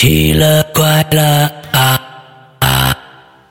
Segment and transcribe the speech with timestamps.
[0.00, 2.00] 奇了怪了啊
[2.60, 2.96] 啊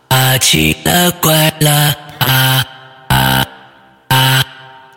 [0.07, 0.35] 啊！
[0.39, 1.71] 奇了怪了
[2.17, 2.65] 啊
[3.07, 3.47] 啊
[4.07, 4.43] 啊！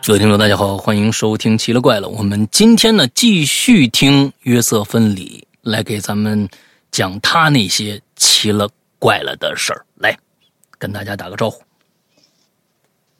[0.03, 2.07] 各位听众，大家好，欢迎收听《奇了怪了》。
[2.09, 6.49] 我们今天呢，继续听约瑟芬里来给咱们
[6.89, 8.67] 讲他那些奇了
[8.97, 9.85] 怪了的事儿。
[9.97, 10.17] 来，
[10.79, 11.61] 跟大家打个招呼。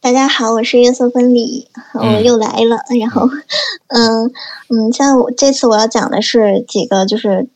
[0.01, 2.77] 大家好，我是约瑟芬里，我又来了。
[2.99, 3.29] 然后，
[3.89, 4.25] 嗯
[4.73, 7.47] 嗯，像我这次我要讲的是几个，就是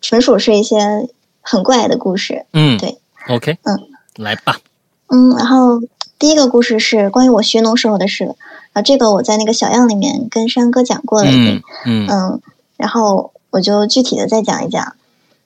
[0.00, 1.08] 纯属是一些
[1.40, 2.46] 很怪的故事。
[2.52, 4.58] 嗯，对，OK，嗯，来吧。
[5.08, 5.80] 嗯，然后
[6.18, 8.34] 第一个故事是关于我学农时候的事。
[8.72, 11.62] 啊，这个我在那个小样里面跟山哥讲过了，已经。
[11.86, 12.40] 嗯嗯，
[12.76, 14.94] 然后我就具体的再讲一讲。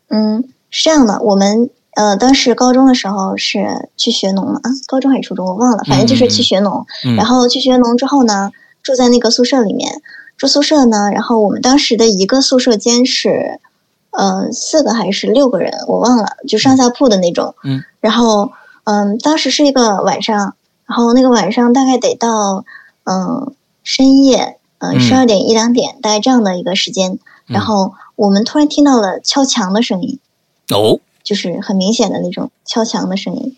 [0.08, 1.70] 嗯，是这样的，我们。
[1.96, 6.86] 呃，当时高中的时候是去学农了，啊，高中还是初中我忘了，反正就是去学农。
[7.16, 10.00] 然后去学农之后呢，住在那个宿舍里面，
[10.38, 13.60] 住宿舍呢，然后我们当时的一个宿舍间是，
[14.10, 17.54] 呃，四个还是六个人，我忘了，就上下铺的那种。
[17.64, 17.82] 嗯。
[18.00, 18.52] 然后，
[18.84, 20.54] 嗯，当时是一个晚上，
[20.86, 22.64] 然后那个晚上大概得到，
[23.04, 30.18] 嗯，深夜，嗯，十二点一两点，大概这样的一个时间，然后我们突然听到了敲墙的声音。
[30.70, 31.00] 哦。
[31.22, 33.56] 就是很明显的那种敲墙的声音。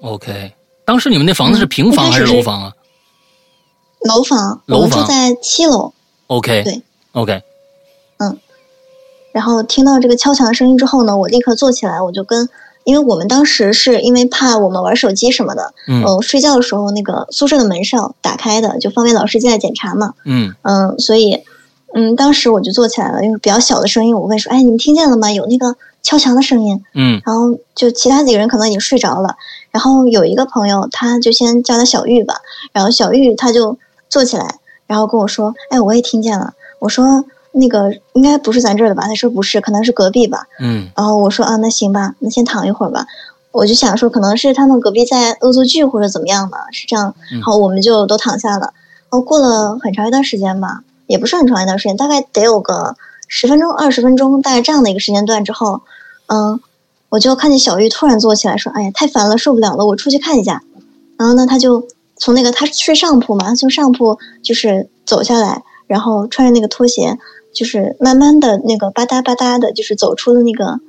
[0.00, 2.72] OK，当时你们那房子是平房还是楼房啊？
[4.00, 5.92] 楼房，楼房住在七楼。
[6.28, 7.42] OK，对，OK，嗯。
[9.32, 12.48] 然后听到这个敲墙声音之后呢，我立刻坐起来，我就跟，
[12.84, 21.42] 因为我们当时是因为怕我们玩手机什么的，嗯，睡觉的时候那个宿舍的门是要打开的，就方便老师进来检查嘛，嗯嗯，所以，
[21.94, 25.32] 嗯，当时我就坐起来了，因为比较小的声音，我问说：“哎，你们听见了吗？
[25.32, 29.36] 有那个。”敲墙的声音，嗯，然后就其他几个人可能已经睡着了，
[29.72, 32.36] 然后有一个朋友，他就先叫他小玉吧，
[32.72, 33.76] 然后小玉他就
[34.08, 34.54] 坐起来，
[34.86, 37.24] 然后跟我说：“哎，我也听见了。”我说
[37.58, 43.06] ：“那个应该不是咱这儿的吧？”他说：“不是，可能是隔壁吧。”嗯，然后我说：“啊，那行吧，那先躺一会儿吧。”
[43.52, 47.14] 我就想说，可能是他们隔壁在恶作剧或者怎么样的，是这样。
[47.42, 48.72] 好，我们就都躺下了。
[49.10, 52.96] 然后过了很长一段时间吧，也不是很长一段时间，大概得有个。
[53.30, 55.82] 十分钟、二十分钟，大概这样的一个时间段之后，
[56.28, 56.58] 嗯，
[57.10, 60.62] 我就看见小玉突然坐起来说：“哎呀，太烦了，受不了了，我出去看一下。”
[61.18, 61.86] 然后呢，他就
[62.16, 67.18] 从那个他睡上铺嘛，从上铺就是走下来，然后穿着那个拖鞋，
[67.52, 70.80] 就是慢慢的那个吧嗒吧嗒的，就是走出了那个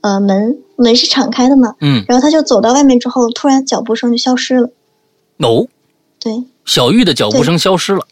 [0.00, 4.70] 呃门，门是敞开的嘛，嗯，然后他就走到外面之后，突然脚步声就消失了。
[5.38, 5.66] 哦，
[6.20, 8.06] 对，小玉的脚步声消失了。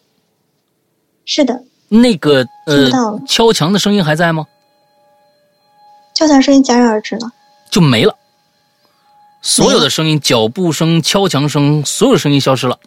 [1.25, 1.65] 是的。
[1.89, 2.91] 那个呃，
[3.29, 4.47] 敲墙的声音还在吗？
[6.15, 7.31] 敲墙声音戛然而止了，
[7.71, 8.17] 就没了。
[9.43, 12.79] 所有的声音，脚步声、敲墙声，所有的声音消失了。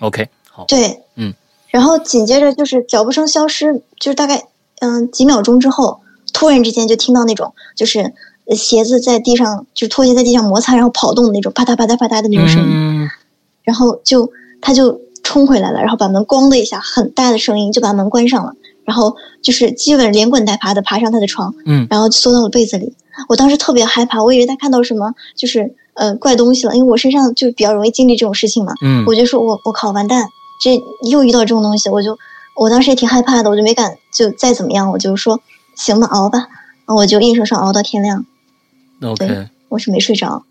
[0.00, 0.64] OK，好。
[0.66, 1.34] 对，嗯。
[1.68, 4.46] 然后紧接着就是脚步声消失，就是大概
[4.80, 6.00] 嗯几秒钟之后，
[6.32, 8.12] 突然之间就听到那种就是
[8.56, 12.68] 鞋子在地上，就拖鞋在地上摩擦，然后跑动的那种啪嗒啪嗒啪嗒的那种声音。
[12.70, 13.08] 嗯。
[13.62, 15.00] 然后就他就。
[15.22, 18.52] 冲回来了，然后把门咣的一下，很大的声音就把门关上了，
[18.84, 22.94] 然后就是基本连滚带爬的爬上他的床，嗯，然后缩到了被子里。
[23.28, 30.28] 我当时特别害怕，我以为他看到什么就是呃怪东西了，因为我身上就比较容易经历这种事情嘛，嗯，我就说我我靠完蛋，
[30.62, 32.16] 这又遇到这种东西，我就
[32.56, 35.40] 我当时也挺害怕的，我就没敢就再怎么样，我就说
[35.74, 36.48] 行吧，熬吧，
[36.86, 38.24] 我就硬生生熬到天亮。
[39.02, 40.44] OK，我是没睡着，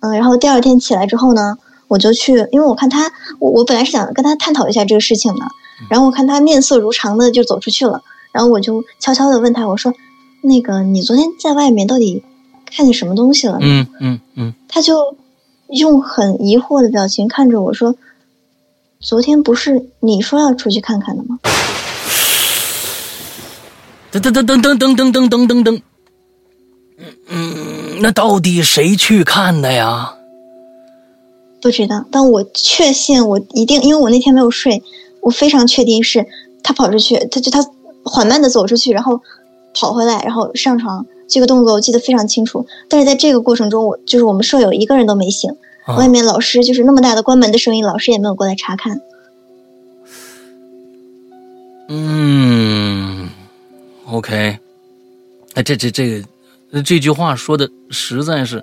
[0.00, 1.58] 嗯，然后第二天起来之后呢。
[1.88, 5.46] 我就去，因为我看他，我我本来是想跟他探讨一下这个事情的，
[5.88, 9.94] 然后我看他面色如常的就走出去了，然后我就悄悄的问他，我说
[10.44, 12.22] ：“那个，你昨天在外面到底
[12.70, 15.16] 看见什么东西了？”嗯嗯嗯，他就
[15.68, 17.94] 用很疑惑的表情看着我说
[19.00, 21.38] ：“昨天不是你说要出去看看的吗？”
[24.10, 25.82] 噔噔噔噔噔噔噔噔噔噔噔，
[26.98, 30.14] 嗯嗯，那到底谁去看的呀？
[31.60, 34.82] 不知道，但我确信，我一定，因为我那天没有睡，
[35.20, 36.26] 我非常确定是
[36.62, 37.64] 他跑出去，他就他
[38.04, 39.20] 缓慢的走出去，然后
[39.74, 42.66] 跑回来，然后上床，这个动作我记得非常清楚。
[42.88, 45.54] 但是在这个过程中，我就是我们舍友一个人都没醒，
[45.96, 49.00] 外面老师就是那么大的关门的声音，老师也没有过来查看。
[51.88, 53.30] 嗯
[54.06, 54.58] ，OK，
[55.54, 56.20] 哎，这这这
[56.70, 58.62] 个这句话说的实在是。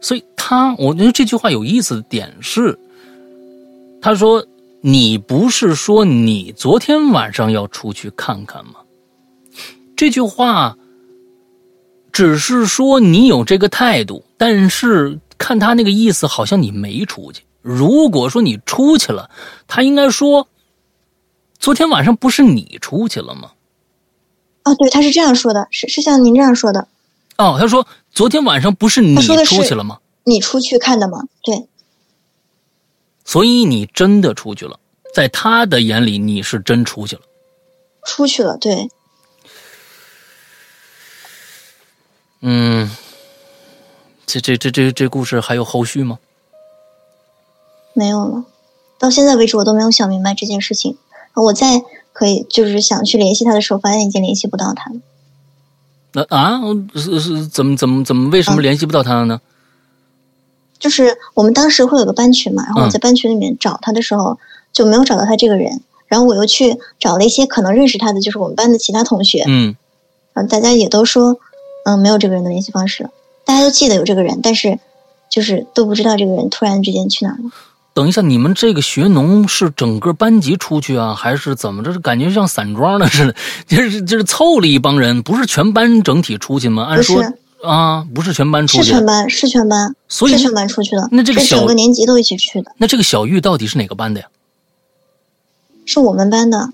[0.00, 2.78] 所以他，我觉得这句话有意思的点是，
[4.00, 4.46] 他说
[4.82, 8.74] ：“你不是说你昨天晚上要出去看看吗？”
[9.96, 10.76] 这句话
[12.12, 17.42] 只是说你有这个态度，但是看他那个意思，好像你没出去。
[17.62, 19.30] 如果说你出去了，
[19.66, 20.48] 他应该说
[21.58, 23.52] ：“昨天晚上不是你出去了吗？”
[24.64, 26.88] 哦，对，他是这样说的，是是像您这样说的。
[27.38, 29.98] 哦，他说昨天晚上不是你出去了吗？
[30.24, 31.22] 你出去看的吗？
[31.42, 31.68] 对，
[33.24, 34.78] 所以你真的出去了，
[35.14, 37.22] 在他的眼里你是真出去了。
[38.04, 38.88] 出去了，对，
[42.40, 42.90] 嗯，
[44.26, 46.18] 这这这这这故事还有后续吗？
[47.92, 48.44] 没有了。
[48.98, 50.96] 到现在为止，我都没有想明白这件事情。
[51.34, 51.82] 我再
[52.12, 54.96] 可以就是想去联系他的时候，发现已经联系不到他了。
[56.12, 56.60] 那啊，
[56.94, 59.40] 是是怎么怎么怎么为什么嗯联系不到他了呢？
[60.78, 64.38] 就是我们当时会有个班群嘛，然后我嗯在班群里面找他的时候，
[64.72, 65.80] 就没有找到他这个人。
[66.06, 69.76] 然后我又去找了一些可能认识他的，就是我们班的其他同学，嗯，
[70.32, 71.38] 然后大家也都说，
[71.84, 73.10] 嗯，没有这个人的联系方式了。
[73.46, 74.78] 大家都记得有这个人，但是
[75.30, 77.50] 就是都不知道这个人突然之间去哪儿了。
[77.94, 81.98] 等一下，你们这个学农是整个班级出去啊，还是怎么着？
[82.00, 83.34] 感觉像散装的似的，
[83.66, 86.84] 就是就是凑了一帮人，不是全班整体出去吗？
[86.84, 87.32] 按不说是，
[87.62, 88.90] 啊，不是全班出去是。
[88.90, 91.08] 全班，是全班，所以是全班出去的。
[91.10, 94.26] 那这个小整个年级都一起去的，那这个小玉到底是哪个班的呀？
[95.86, 96.70] 是我们班的。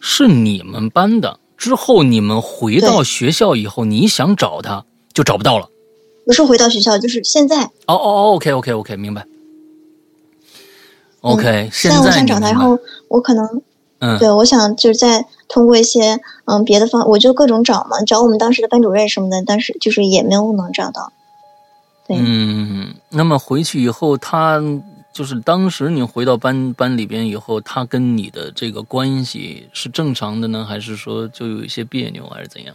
[0.00, 1.38] 是你们班的。
[1.56, 5.68] 之后你们回到学校以后，你想找他就找不到了。
[6.26, 7.64] 不是回到学校，就是现在。
[7.64, 9.26] 哦哦哦，OK OK OK，明白。
[11.20, 12.78] OK，、现在我想找他，然后
[13.08, 13.62] 我可能
[14.00, 21.12] 嗯，对我想就是再通过一些嗯别的方，我就各种找嘛，找我们当时的班主任什么的，但是就是也没有能找到。
[22.06, 24.60] 对，嗯，那么回去以后，他
[25.14, 32.74] 就是当时你回到班班里边以后，他跟你的这个关系是正常的呢，还是说就有一些别扭，还是怎样？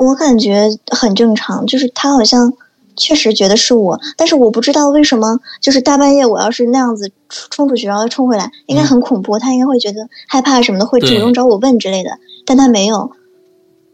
[0.00, 2.52] 我感觉很正常，就是他好像
[2.96, 13.12] 确实觉得是我，但是我不知道为什么，就是大半夜我要是那样子冲冲出去，然后冲回来，应该很恐怖，他应该会觉得害怕什么的，会主动找我问之类的，但他没有，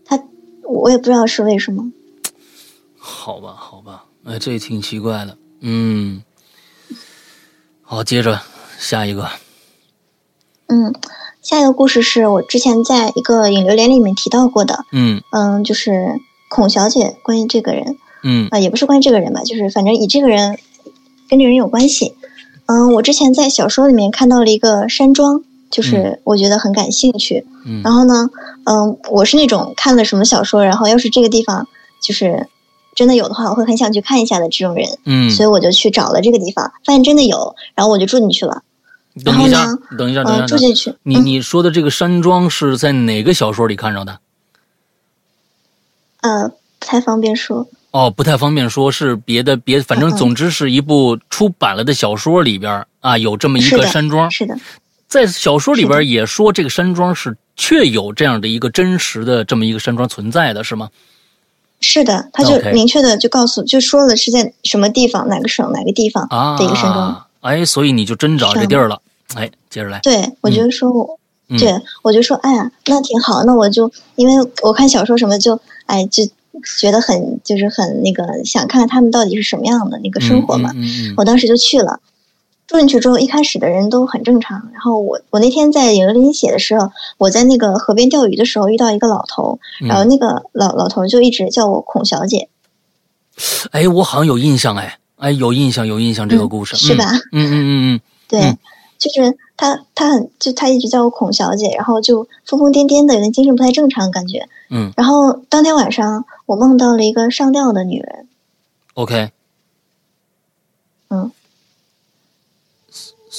[0.05, 0.23] 他
[0.64, 1.93] 我也不知道是为什么。
[2.99, 5.37] 好吧，好吧，哎，这也挺奇怪的。
[5.61, 6.23] 嗯，
[7.82, 8.41] 好，接着
[8.79, 9.29] 下一个。
[10.69, 10.94] 嗯，
[11.42, 20.58] 下一个故事是我之前在一个引流连里面提到过的，嗯嗯，就是孔小姐关于这个人嗯啊、也不是关于这个人吧，就是反正以这个人
[21.28, 22.14] 跟这个人有关系。
[22.66, 27.46] 嗯，我之前在小说里面看到了一个山庄，就是我觉得很感兴趣。
[27.64, 28.28] 嗯然后呢，
[28.64, 31.66] 嗯，我是那种看了什么小说，然后要是这个地方
[32.02, 32.46] 就是
[32.94, 38.62] 真的有的话，我会很想去看一下的这种人，嗯，所以我就去找了这个地方，发现真的有，然后我就住进去了。
[39.24, 39.66] 等一下
[39.98, 44.20] 等一下，等一嗯，下，住进去，你嗯你说的这个山庄是在哪个小说里看着的？
[46.20, 46.48] 呃，
[46.78, 47.66] 不太方便说。
[47.90, 54.56] 哦，不太方便说，是别的别，反正总之是一部出版了的小说里边啊，有这么一个山庄，是的，
[55.08, 60.88] 在小说里边也说这个山庄是确有这样的一个真实的这么一个山庄存在的，是吗？
[61.80, 67.26] 是的，他就明确的就告诉，就说了是在什么地方，哪个省，哪个地方啊，的一个山庄。
[67.40, 69.00] 哎，所以你就真找这地儿了。
[69.34, 70.00] 哎，接着来。
[70.00, 76.25] 对，我就说我，嗯对我就说，哎呀，那挺好，那我就因为我看小说什么就，哎，就
[76.81, 80.70] 觉得很就是很那个，想看看他们到底是什么样的那个生活嘛。
[81.16, 82.00] 我当时就去了。
[82.66, 84.70] 住进去之后，一开始的人都很正常。
[84.72, 92.49] 然后我我那天在影楼里写的时候，我在那个河边钓鱼的时候遇到一个老头，嗯然后那个老老头就一直叫我孔小姐，
[93.73, 97.04] 哎，我好像有印象，哎，哎，有印象，有印象这个嗯故事，是吧？
[97.32, 98.58] 嗯嗯嗯嗯对，嗯
[98.98, 104.48] 就是他，他很就他一直叫我孔小姐，然后就疯疯癫癫的，有点精神不太正常感觉。
[104.70, 108.26] 嗯然后当天晚上，我梦到了一个上吊的女人
[108.94, 109.30] ，，OK，
[111.08, 111.30] 嗯，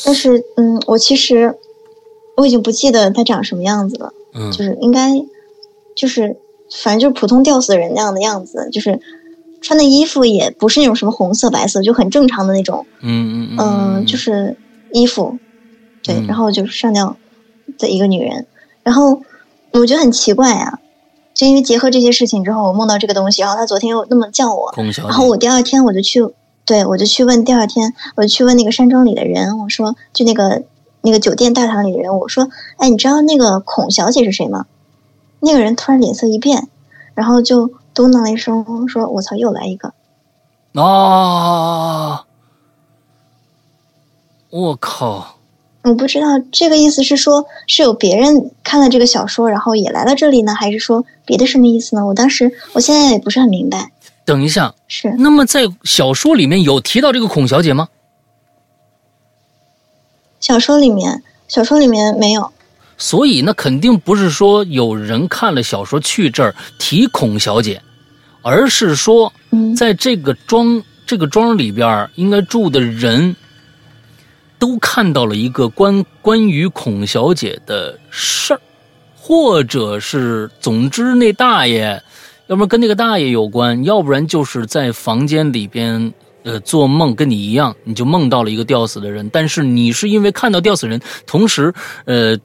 [0.05, 1.57] 但是嗯，我其实
[2.35, 5.13] 我已经不记得她长什么样子了，嗯就是应该
[5.95, 6.37] 就是
[6.83, 8.99] 反正就是普通吊死人那样的样子，就是
[9.61, 14.57] 穿的衣服也不是那种什么红色、白色，就很正常的那种，嗯嗯嗯，就是
[14.91, 15.37] 衣服，
[16.03, 16.27] 对，嗯。
[16.27, 17.15] 然后就是上吊
[17.77, 18.47] 的一个女人，
[18.83, 19.21] 然后
[19.71, 20.79] 我觉得很奇怪呀、
[21.33, 24.73] 就因为结合这些事情之后，我梦到这个东西，然后他昨天又那么叫我，
[25.07, 26.27] 然后我第二天我就去，
[26.65, 30.63] 对我就去问第二天我就去问那个山庄里的人，我说就那个
[31.01, 34.65] 那个酒店大堂里的人，我说，哎，你知道那个孔小姐是谁吗？
[35.39, 36.67] 那个人突然脸色一变，
[37.13, 39.93] 然后就嘟囔了一声，说：“我操，又来一个。”
[40.73, 42.25] 啊，
[44.49, 45.35] 我靠，
[45.83, 52.05] 我不知道这个意思是说是有别人看了这个小说，然后也来到这里呢，还是说别的什么意思呢？
[52.05, 53.91] 我当时我现在也不是很明白。
[54.23, 57.89] 等一下，是那么在小说里面有提到这个孔小姐吗？
[60.39, 62.51] 小说里面，小说里面没有。
[63.01, 67.81] 所以那肯定不是说有人看了小说去这儿提孔小姐，
[68.43, 69.33] 而是说，
[69.75, 73.35] 在这个庄这个庄里边应该住的人
[74.59, 78.61] 都看到了一个关关于孔小姐的事儿，
[79.17, 81.99] 或者是总之那大爷，
[82.45, 86.13] 要不然跟那个大爷有关，要不然就是在房间里边。
[86.43, 91.71] 呃，做梦跟你一样，你就梦到了一个吊死的人，但是你是因为看到吊死人，同时，
[92.05, 92.35] 呃，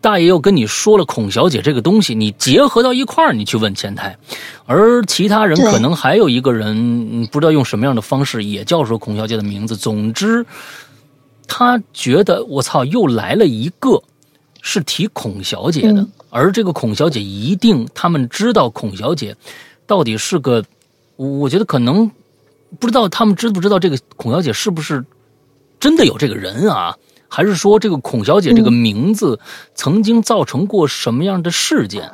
[0.00, 4.18] 大爷又跟你说了孔小姐这个东西，你结合到一块儿，你去问前台，
[4.66, 9.76] 而其他人可能还有一个人，不知道用什么样的方式也叫说孔小姐的名字。
[9.76, 10.44] 总之，
[11.46, 14.02] 他觉得我操，又来了一个，
[14.60, 19.36] 是提孔小姐的，而这个孔小姐一定他们知道孔小姐
[19.86, 20.64] 到底是个，
[21.14, 22.10] 我觉得可能。
[22.78, 25.04] 不知道他们知不知道这个孔小姐是不是
[25.78, 26.96] 真的有这个人啊？
[27.28, 29.40] 还是说这个孔小姐这个名字
[29.74, 32.12] 曾经造成过什么样的事件？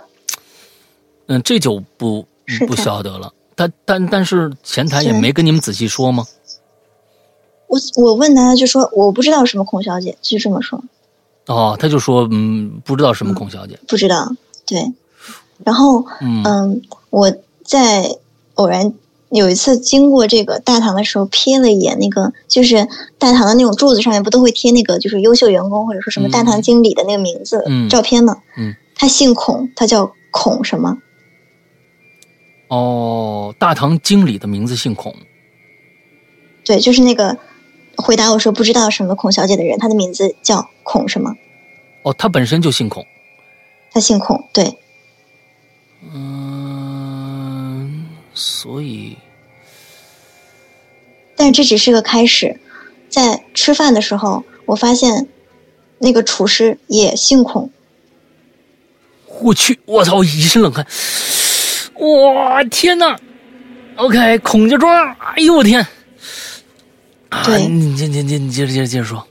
[1.26, 2.24] 嗯，这就不
[2.68, 3.32] 不晓得了。
[3.56, 6.24] 但但但是前台也没跟你们仔细说吗？
[7.66, 10.80] 我我问他，就说我不知道什么孔小姐，就这么说。
[11.46, 14.32] 哦，他就说嗯，不知道什么孔小姐，不知道。
[14.64, 14.92] 对，
[15.64, 17.28] 然后嗯，我
[17.64, 18.16] 在
[18.54, 18.94] 偶然。
[19.30, 28.38] 有一次经过这个大堂的时候，瞥了一眼那个，就是大堂的那种柱子上面不都会贴那个，就是优秀员工或者说什么大堂经理的那个名字照片吗？
[28.56, 30.98] 嗯，他姓孔，他叫孔什么？
[32.68, 35.14] 哦，大堂经理的名字姓孔。
[36.64, 37.36] 对，就是那个
[37.96, 41.34] 回答我说不知道什么孔小姐的人，他的名字叫孔什么？
[42.02, 43.04] 哦，他本身就姓孔。
[43.90, 44.78] 他姓孔，对。
[46.14, 46.57] 嗯。
[48.40, 49.18] 所以，
[51.36, 52.60] 但这只是个开始。
[53.08, 55.26] 在吃饭的时候，我发现
[55.98, 57.68] 那个厨师也姓孔。
[59.40, 59.80] 我去！
[59.86, 60.22] 我操！
[60.22, 60.86] 一身冷汗。
[61.96, 62.62] 哇！
[62.64, 63.18] 天哪
[63.96, 65.12] ！OK，孔家庄。
[65.18, 65.84] 哎呦我天！
[67.44, 69.26] 对，你你你你你接着接着接着说。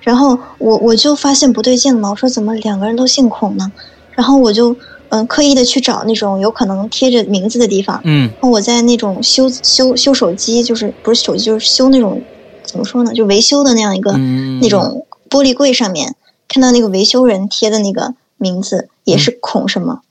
[0.00, 3.70] 然后我我就发现不对劲了，我说怎么两个人都姓孔呢？
[4.10, 4.76] 然后我就。
[5.10, 8.00] 嗯，刻意的去找那种有可能贴着名字的地方。
[8.04, 12.22] 嗯，我在那种修修修手机，就是不是手机，就是修那种
[12.62, 14.12] 怎么说呢，就维修的那样一个
[14.60, 16.14] 那种玻璃柜上面，
[16.46, 20.02] 看到那个维修人贴的那个名字，也是孔什么？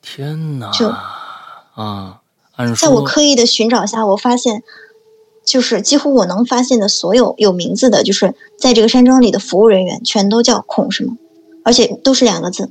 [0.00, 0.70] 天哪！
[0.70, 0.88] 就
[1.74, 2.20] 啊，
[2.78, 4.62] 在我刻意的寻找下，我发现，
[5.44, 11.18] 就是几乎我能发现的所有有名字的，就是在这个山庄里的服务人员，全都叫孔什么，
[11.62, 12.70] 而且都是两个字。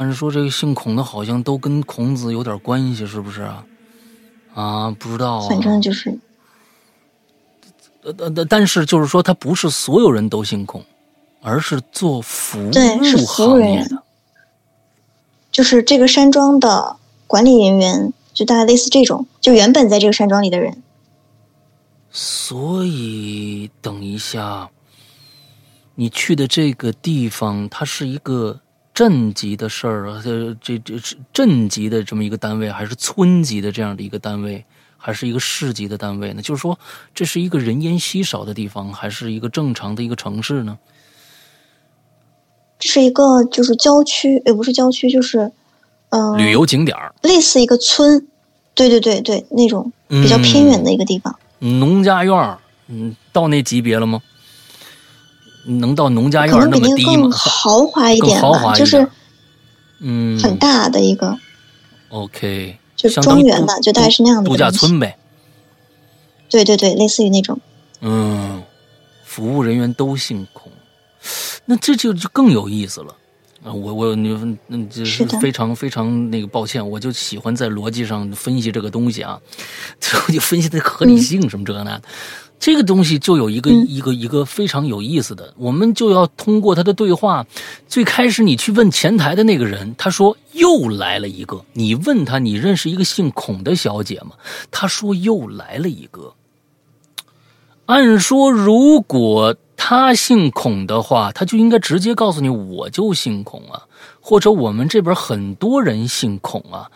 [0.00, 3.62] 按说这个姓孔的，好像都跟孔子有点关系，是不是啊？
[4.54, 5.46] 啊，不知道。
[5.46, 6.18] 反正就是，
[8.02, 10.82] 呃呃，但是就是说，他不是所有人都姓孔，
[11.42, 12.72] 而是做服务
[13.26, 14.02] 行业的，
[15.52, 20.82] 就是这个山庄的管理人员，就大概类似这种，就原本在这个山庄里的人。
[22.10, 24.70] 所以，等一下，
[25.94, 28.60] 你去的这个地方，它是一个。
[29.00, 34.62] 镇级的事儿啊，这这这是镇级的这么一个单位，还是村级的这样的一个单位，
[34.98, 36.42] 还是一个市级的单位呢？
[36.42, 36.78] 就是说，
[37.14, 40.78] 这是一个人烟稀少的地方，还是一个正常的一个城市呢？
[42.78, 45.50] 这是一个就是郊区，也不是郊区，就是
[46.10, 48.28] 嗯，旅游景点儿类似一个村，
[48.74, 51.34] 对对对对，那种比较偏远的一个地方。
[51.60, 54.20] 农家院嗯，到那级别了吗？
[55.64, 57.28] 能到农家院那么低吗？
[57.32, 59.06] 豪华一点吧，就是
[60.00, 61.36] 嗯，很大的一个。
[62.08, 65.16] OK，就庄园吧，就大概是那样的度假村呗。
[66.48, 67.60] 对对对，类似于那种。
[68.00, 68.62] 嗯，
[69.24, 70.72] 服务人员都姓孔，
[71.66, 73.14] 那这就就更有意思了
[73.62, 73.72] 啊！
[73.72, 79.38] 我我你嗯，就是非常非常那个抱歉，我就喜欢在逻辑上分析这个东西啊，
[80.00, 82.02] 就就分析的合理性什么这那的。
[82.60, 87.46] 这个东西就有一个一个一个非常有意思的，我们就要通过他的对话。
[87.88, 91.64] 最开始你去问前台的那个人，他说又来了一个。
[91.72, 94.32] 你问他，你认识一个姓孔的小姐吗？
[94.70, 96.34] 他说又来了一个。
[97.86, 103.84] 按说，如果他姓孔的话，他就应该直接告诉你，我就姓孔啊，
[104.20, 106.90] 或者我们这边很多人姓孔啊。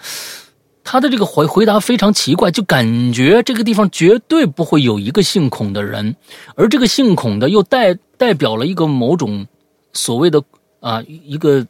[0.85, 6.15] 他的这个回回答非常奇怪，就感觉这个地方绝对不会有一个姓孔的人，
[6.55, 9.47] 而这个姓孔的又代代表了一个某种
[9.95, 10.45] 所谓的
[10.81, 11.67] 啊一个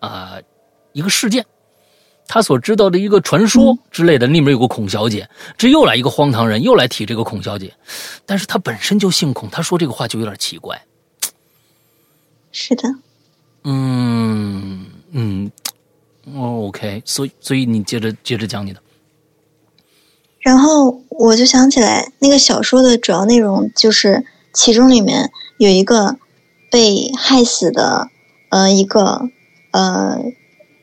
[0.00, 0.38] 啊
[0.92, 1.44] 一个事件，
[2.26, 5.28] 他所知道的一个传说之类的，里面有个孔小姐，
[5.58, 7.72] 这又来一个荒唐人，又来提这个孔小姐，
[8.24, 10.82] 但是他本身就姓孔，他说这个话就有点奇怪。
[12.50, 12.88] 是的，
[13.64, 15.50] 嗯嗯
[16.36, 18.80] ，OK，所以所以你接着接着讲你的。
[20.40, 26.16] 然后我就想起来，那个小说的主要内容就是其中里面有一个
[26.70, 28.08] 被害死的
[28.50, 29.28] 呃一个
[29.70, 30.18] 呃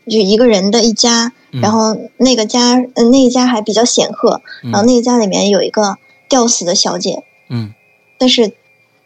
[0.08, 7.74] 就一个人的一家，然后那个家呃那一家还比较显赫，然后那一家里面有一个吊死的小姐，嗯。
[8.18, 8.54] 但是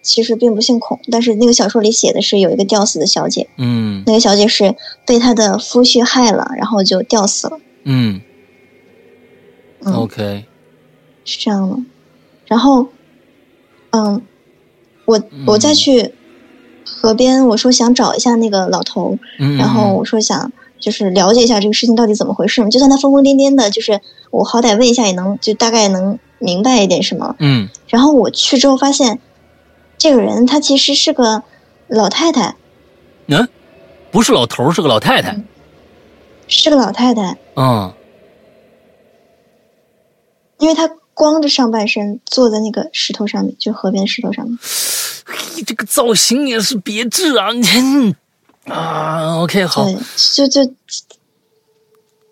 [0.05, 8.21] 其实并不姓孔，但是那个小说里写的是有一个吊死的小姐，嗯那个小姐是被她的夫婿害了，然后就吊死了，嗯
[9.83, 9.93] 嗯。
[9.93, 10.45] ，OK，
[11.25, 11.77] 是这样的。
[12.47, 12.87] 然后，
[13.89, 14.21] 嗯，
[15.05, 16.13] 我我再去
[16.85, 22.69] 河边，我说想找一下那个老头，嗯，然后我说想就是了解一下这个事情到底怎么回事嘛。
[22.69, 27.35] 就算他疯疯癫癫的，就是我好歹问一下也能就大概能明白一点什么。
[27.39, 29.19] 嗯然后我去之后发现，
[29.97, 31.43] 这个人他其实是个
[31.87, 32.55] 老太太，
[33.27, 33.47] 嗯，
[34.11, 35.35] 不是老头儿，是个老太太。
[36.47, 37.91] 是个老太太，嗯
[40.59, 44.57] 因为她光着上半身坐在那个石头上面，就河边石头上面。
[45.25, 47.51] 嘿，这个造型也是别致啊！
[47.51, 48.15] 你
[48.71, 49.97] 啊，OK，好，对，
[50.33, 50.61] 就就，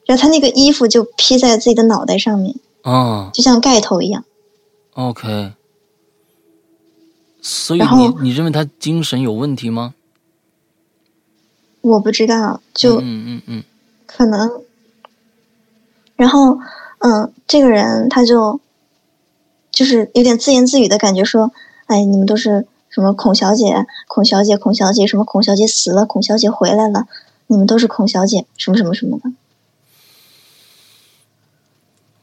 [0.05, 4.24] 然后他那个衣服就披在自己的脑袋上面，啊就像盖头一样。
[4.93, 5.53] ，OK。
[7.43, 9.93] 所以你你认为他精神有问题吗？
[11.81, 13.63] 我不知道，就嗯嗯嗯
[14.07, 14.63] 可能。
[16.15, 16.57] 然后，
[17.00, 18.62] 嗯，这个人他就
[19.71, 21.51] 就是有点自言自语的感觉，说
[21.88, 27.07] ：“哎，你们都是什么孔小姐，孔小姐，孔小姐，什么孔小姐死了，孔小姐回来了，
[27.47, 29.29] 你们都是孔小姐，什么什么什么的。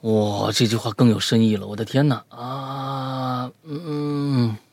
[0.00, 1.66] 嗯，哇，这句话更有深意了！
[1.66, 4.69] 我的天哪啊，嗯，这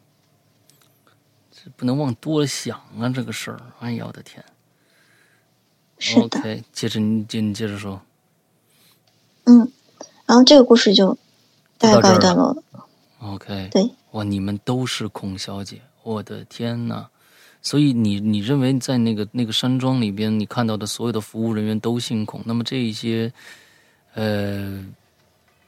[1.78, 4.44] 不能往多了想啊，这个事儿，哎呀，我的天。
[6.00, 8.02] 是的 OK，接着你接你接着说。
[9.46, 9.72] 嗯，
[10.26, 11.18] 然后这个故事就
[11.78, 12.64] 大概告一段落了。
[13.20, 17.08] OK，对，哇，你们都是孔小姐，我的天呐！
[17.62, 23.32] 所以你你认为在那个那个山庄里边，你看到的所有的服务人员都姓孔，那么这一些，
[24.14, 24.86] 呃，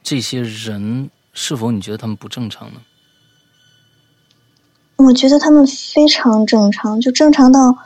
[0.02, 2.80] 这些人是否你觉得他们不正常呢？
[5.04, 7.76] 我觉得他们非常正常，就正常到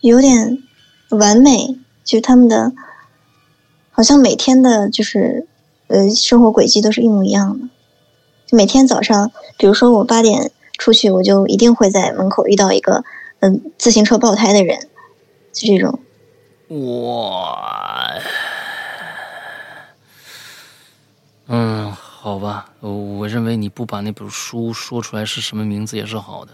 [0.00, 0.62] 有点
[1.10, 2.72] 完美，就他们的
[3.90, 5.46] 好像每天的就是
[5.88, 7.68] 呃生活轨迹都是一模一样的。
[8.46, 13.04] 就每天早上，比如说我八点出去，我就一定会在门口遇到一个
[13.40, 14.88] 嗯、自行车爆胎的人，
[15.52, 15.98] 就这种。
[16.68, 18.14] 哇，
[21.46, 26.52] 嗯，好吧，我我认为你不把那本书说出来是什么名字也是好的，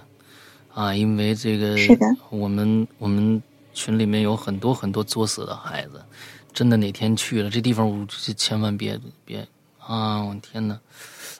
[0.75, 3.41] 啊，因为这个是的我们我们
[3.73, 6.05] 群里面有很多很多作死的孩子，
[6.53, 9.47] 真的哪天去了这地方，我这千万别别
[9.79, 10.21] 啊！
[10.25, 10.77] 我天哪，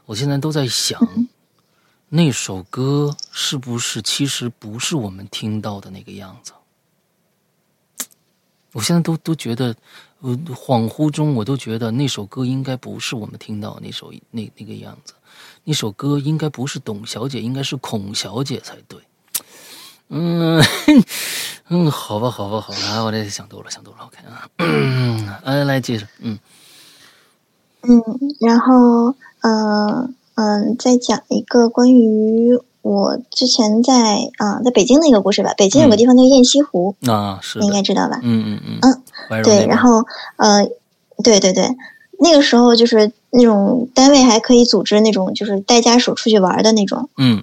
[0.07, 1.01] 我现在都在想，
[2.09, 6.53] 那首歌是不是其实不是我们听到的那个样子？
[8.75, 9.75] 我现在都都觉得，
[10.21, 15.15] 我，恍惚中我都觉得那首歌应该不是我们听到那首那那个样子，
[15.65, 18.99] 那首歌应该不是董小姐，应该是孔小姐才对。
[20.13, 20.61] 嗯
[21.69, 24.49] 嗯，好吧，好吧，好吧，我这想多了，想多了，OK 啊。
[24.59, 26.39] 嗯，来来接着，嗯
[27.83, 28.03] 嗯，
[28.41, 35.53] 然后嗯嗯，再讲一个关于我之前在啊在北京的一个故事吧。
[35.57, 38.19] 北京有个地方叫雁西湖，啊，是你应，该知道吧？
[38.23, 38.79] 嗯嗯嗯
[39.29, 40.05] 嗯，对，然后
[40.37, 40.67] 呃，
[41.23, 41.69] 对对对，
[42.19, 47.09] 那个时候就是那种单位还可以组织那种就是带家属出去玩的那种。
[47.19, 47.43] 嗯，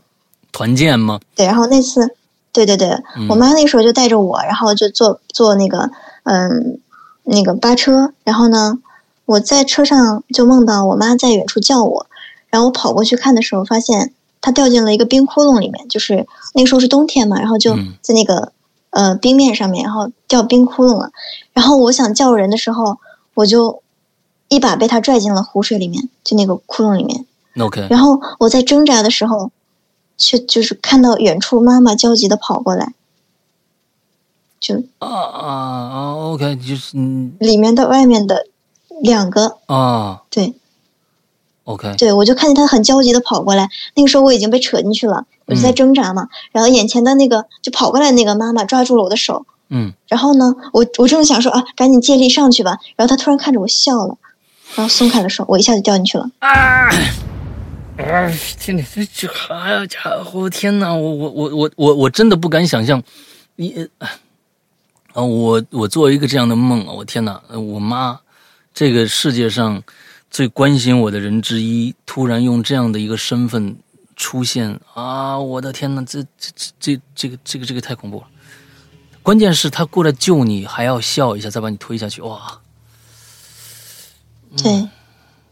[0.52, 1.19] 团建吗？
[1.36, 2.15] 对，然后那次，
[2.52, 5.91] 对对对，嗯我妈那时候就带着我，然后就坐坐那个
[6.23, 6.80] 嗯
[7.23, 8.80] 那个巴车，然后呢，
[9.26, 12.08] 我在车上就梦到我妈在远处叫我，
[12.50, 17.93] 然后我跑过去看的时候，发现她掉进了一个冰窟窿里面，就是那个时候是冬天嘛，然后就嗯。
[18.02, 18.52] 在那个、
[18.91, 21.12] 呃冰面上面，然后掉冰窟窿了，
[21.54, 22.97] 然后我想叫人的时候，
[23.34, 23.82] 我就
[24.50, 27.26] 一把被他拽进了湖水里面，就那个窟窿里面。
[27.60, 29.52] OK，然后我在挣扎的时候，
[30.17, 32.93] 却就是看到远处妈妈焦急的跑过来，
[34.60, 38.47] 就啊啊啊，OK，就是嗯里面的外面的
[39.02, 40.21] 两个，啊。
[40.30, 40.54] 对
[41.68, 43.70] ，OK，对，我就看见他很焦急的跑过来。
[43.96, 46.28] 那个时候我已经被扯进去了，我就在挣扎嘛。
[46.52, 54.18] 然后眼前的那个就跑过来那个妈妈抓住了我的手，嗯，然后呢，我我正想说啊，赶紧借力上去吧，然后他突然看着我笑了，
[54.76, 56.30] 然后松开了手，我一下就掉进去了。
[56.40, 56.90] 啊！
[57.98, 58.32] 啊！
[58.60, 60.48] 天哪，这这好家伙！
[60.50, 63.02] 天哪，我我我我我我真的不敢想象，
[63.56, 63.88] 你
[65.14, 66.94] 啊，我我做一个这样的梦啊！
[66.94, 68.20] 我天哪，我妈，
[68.72, 69.82] 这个世界上
[70.30, 73.78] 最关心我的人之一，突然用这样的一个身份
[74.16, 75.40] 出现啊！
[75.40, 78.28] 我的天哪，这这这这个这个这个太恐怖了！
[79.24, 82.60] 关键是他过来救你，还要笑一下，再把你推下去，哇！
[84.63, 84.88] 对，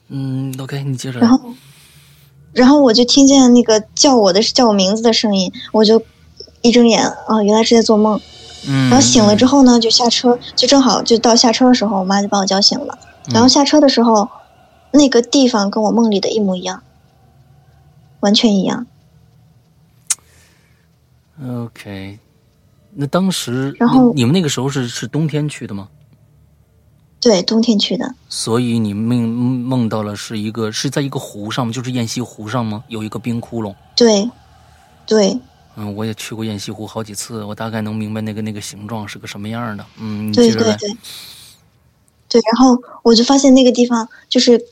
[0.09, 1.19] 嗯，OK，你接着。
[1.19, 1.39] 然后。
[2.53, 6.01] 然后我就听见那个叫我的叫我名字的声音，我就
[6.61, 8.17] 一睁眼啊，原来是在做梦。
[8.65, 8.89] 嗯。
[8.89, 12.97] 然后醒了之后呢，就下车，就正好就到下车的时候，我妈就把我叫醒了。
[13.29, 14.29] 然后下车的时候，
[14.95, 16.83] 那个地方跟我梦里的一模一样，
[18.21, 18.87] 完全一样。
[21.45, 22.17] OK，
[22.93, 25.89] 那当时然后你们那个时候是是冬天去的吗？
[27.19, 28.15] 对，冬天去的。
[28.29, 31.73] 所以你梦梦到了是一个是在一个湖上吗？
[31.73, 32.83] 就是雁西湖上吗？
[32.87, 33.73] 有一个冰窟窿。
[33.95, 34.29] 对，
[35.05, 35.37] 对。
[35.75, 39.85] 嗯，我也去过雁西湖好几次，我大概能明白那个那个形状是个什么样的。
[39.99, 40.97] 嗯，对对对。
[42.29, 44.63] 对，然后我就发现那个地方就是，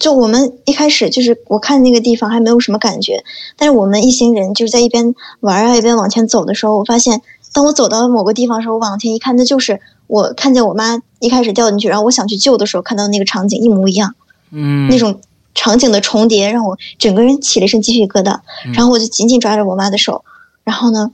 [0.00, 3.24] 就我们一开始就是我看那个地方还没有什么感觉，
[3.56, 9.80] 但是我们一行人就是在一边玩啊一边往前走的时候，我发现当我走到某个地方的时候，我往前一看，那就是。
[10.06, 14.14] 我看见我妈一开始掉进去，然后我想去救的时候，看到那个场景一模一样，
[14.50, 15.18] 嗯，那种
[15.54, 18.38] 场景的重叠让我整个人起了一身鸡皮疙瘩，
[18.74, 20.22] 然后我就紧紧抓着我妈的手，
[20.62, 21.10] 然后呢，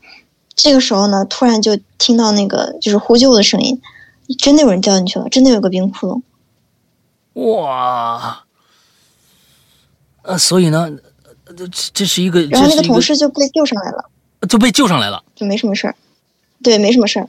[0.56, 3.80] 这个时候呢，突然就听到那个就是呼救的声音，
[4.40, 6.20] 真的有人掉进去了，真的有个冰窟
[7.34, 8.42] 窿，哇，
[10.30, 10.88] 呃，所以呢，
[11.56, 14.08] 这这是一个，然后那个同事就被救上来了，
[14.48, 15.96] 就被救上来了，就没什么事儿，
[16.62, 17.28] 对，没什么事儿。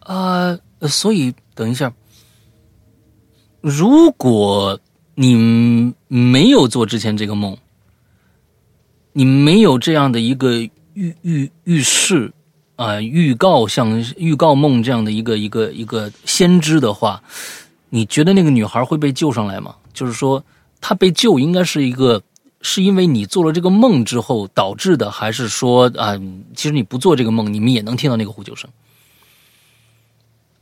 [0.00, 1.90] 啊，所以等一下，
[3.62, 4.78] 如果
[5.14, 7.56] 你没有做之前这个梦，
[9.14, 10.60] 你没有这样的一个
[10.92, 12.30] 预预预示
[12.76, 17.22] 啊，预告像预告梦这样的一个一个一个先知的话，
[17.88, 19.76] 你觉得那个女孩会被救上来吗？
[19.94, 20.44] 就是说，
[20.82, 22.20] 她被救应该是一个
[22.60, 26.20] 是因为你做了这个梦之后导致的，还是说啊，
[26.54, 28.68] 其实你不做这个梦，你们也能听到那个呼救声？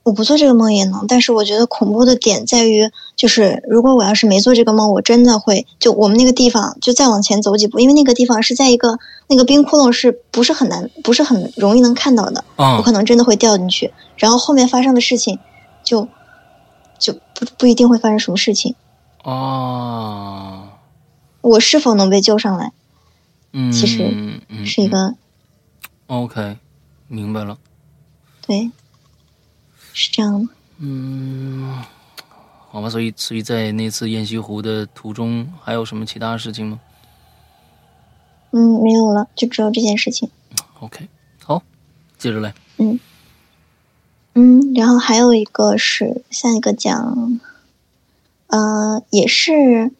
[0.02, 15.38] 我不做这个梦也能，但是我觉得恐怖的点在于，就是如果我要是没做这个梦，我真的会就我们那个地方就再往前走几步，因为那个地方是在一个那个冰窟窿是不是很难，不是很容易能看到的，我可能真的会掉进去，然后后面发生的事情
[15.84, 16.08] 就
[16.98, 18.74] 就不不一定会发生什么事情。
[19.24, 20.68] 哦，
[21.40, 22.72] 我是否能被救上来？
[23.52, 25.14] 嗯，其实是一个
[26.06, 26.56] OK，
[27.08, 27.58] 明白了。
[28.46, 28.70] 对。
[29.92, 31.84] 是这样的，嗯，
[32.70, 36.80] 好吧，所以，所以在那次雁西湖的途中，还有什么其他事情吗？
[38.52, 40.30] 嗯，没有了，就只有这件事情。
[40.78, 41.08] OK，
[41.42, 41.60] 好，
[42.16, 42.54] 接着来。
[42.78, 43.00] 嗯，
[44.34, 47.40] 嗯，然后还有一个是下一个讲，
[48.50, 49.90] 呃，也是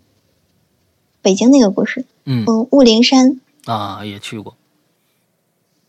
[1.23, 2.05] 北京那个故事。
[2.25, 4.55] 嗯，雾灵山啊，也去过。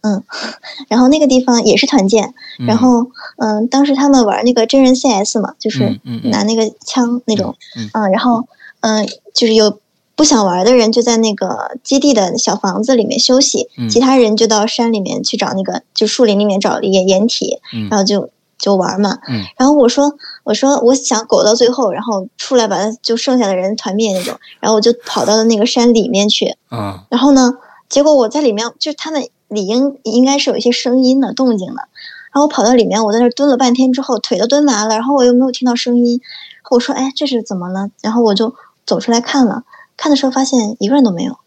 [0.02, 0.24] 嗯，
[0.90, 2.34] 然后那个地方也是团建，
[2.66, 7.56] 然后嗯，当时他们玩那个真人 CS 嘛，就是拿那个枪那种，
[7.94, 8.48] 嗯，然后
[8.80, 9.80] 嗯，就是有
[10.16, 19.20] 不想玩的人就在那个基地的小房子里面休息，其他人就到山里面去找那个就树林里面找掩掩体，然后就就玩嘛，
[19.58, 20.16] 然后我说
[20.52, 27.54] 我说我想苟到最后，然后出来把他就剩下的人团灭那种，然后我就跑到了那个山里面去，嗯，然后呢，
[27.90, 29.28] 结果我在里面就是他们。
[29.52, 31.84] 理应应该是有一些声音的动静的，
[32.32, 36.22] 然后我跑到里面，我在那蹲了半天之后，腿都蹲麻了，然后我又没有听到声音，
[36.70, 39.66] 我说：“哎，这是怎么了？”然后我就走出来看了，
[39.98, 41.38] 看的时候发现一个人都没有。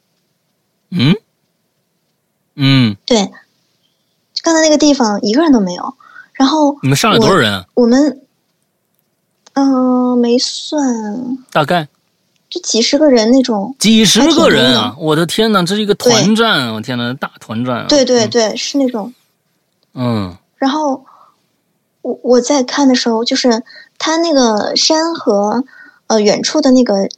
[0.90, 1.16] 嗯，
[2.56, 3.30] 嗯，对，
[4.42, 5.94] 刚才那个地方一个人都没有。
[6.34, 7.64] 然后你们上来多少人？
[7.72, 8.20] 我们，
[9.54, 11.88] 嗯，没算，大概。
[12.50, 14.94] 就几十个人那种，几十个人啊！
[14.98, 16.72] 我的天呐，这是一个团战！
[16.72, 17.86] 我天呐，大团战！
[17.88, 19.12] 对对对，是那种。
[19.94, 20.36] 嗯。
[20.56, 21.04] 然后
[22.02, 23.64] 我我在看的时候，就是
[23.98, 25.64] 他那个山和
[26.06, 27.08] 呃远处的那个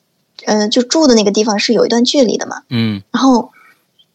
[0.47, 2.63] 呃就住的那个地方是有一段距离的嘛。
[2.71, 3.03] 嗯。
[3.11, 3.51] 然后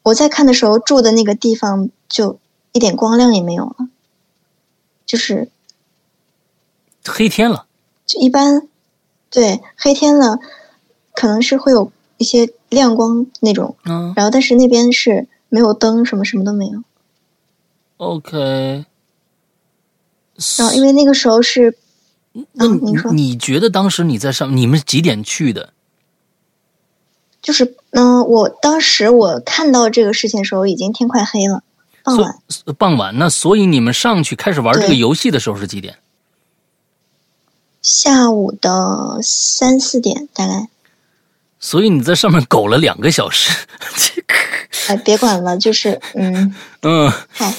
[0.01, 2.39] 我在看的时候，住的那个地方就
[2.71, 3.75] 一点光亮也没有了，
[5.05, 5.49] 就是
[7.05, 7.65] 黑天了。
[8.12, 8.67] 就一般，
[9.30, 10.39] 对，黑天了。
[11.13, 16.82] 可能是会有一些亮光那种，嗯，然后但是那边是没有灯，什么什么都没有。
[17.97, 18.86] OK，
[20.58, 21.78] 然后因为那个时候是，
[22.54, 25.74] 那嗯，您说，你觉得当时你在上，你们几点去的？
[27.41, 31.62] 就是嗯、我当时我看到这个事情的时候，已经天快黑了，
[32.04, 32.39] 傍晚
[32.78, 33.17] 傍晚。
[33.17, 35.97] 那所以你们上去开始玩这个游戏的时候是几点？
[37.81, 40.67] 下午的三四点大概。
[41.59, 43.51] 所以你在上面苟了两个小时。
[43.95, 44.33] 这个，
[44.87, 47.53] 哎，别管了，就是嗯， 嗯嗨。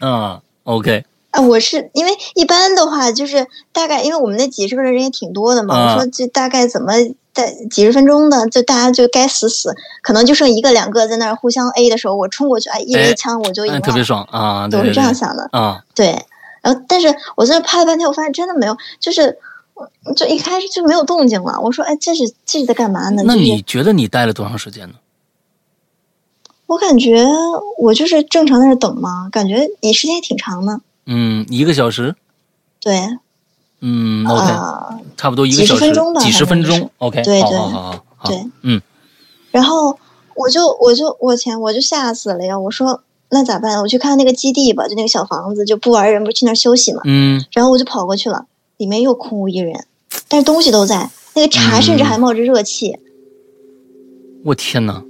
[0.00, 5.74] 嗯，OK，啊，我是因为一般的话，就是大概，因为我们那几十个人人也挺多的嘛。
[5.74, 6.92] 啊我说这大概怎么
[7.32, 14.68] 在几十分钟的，就大家就该死死，可能就剩一个两个在那儿互相 A 的时候，我冲过去，哎，一人哎一枪我就赢特别爽啊！
[14.68, 15.48] 对我是这样想的。
[15.52, 16.22] 啊，对，
[16.66, 19.38] 然后但是我在那拍了半天，我发现真的没有，就是
[20.16, 21.60] 就一开始就没有动静了。
[21.60, 23.22] 我说，哎，这是这是在干嘛呢？
[23.24, 24.94] 那你觉得你待了多长时间呢？
[26.66, 27.24] 我感觉
[27.78, 30.80] 我就是正常在那等嘛，感觉你时间也挺长的。
[31.04, 32.16] 嗯，一个小时。
[32.80, 33.00] 对，
[33.80, 36.90] 嗯，OK，、啊、差不多一个小时几十，分钟吧几十分钟。
[36.98, 38.82] OK，好对对好好好好，对嗯
[39.52, 39.96] 然后
[40.34, 42.58] 我就我就我天，我就吓死了呀！
[42.58, 43.80] 我说那咋办？
[43.80, 47.02] 我去看那个基地吧，就那个小房子，就不玩人不是去那儿休息嘛。
[47.04, 49.84] 嗯，然后我就跑过去了，里面又空无一人，
[50.28, 52.96] 但是东西都在，那个茶甚至嗯还冒着热气，
[54.44, 55.02] 我天哪，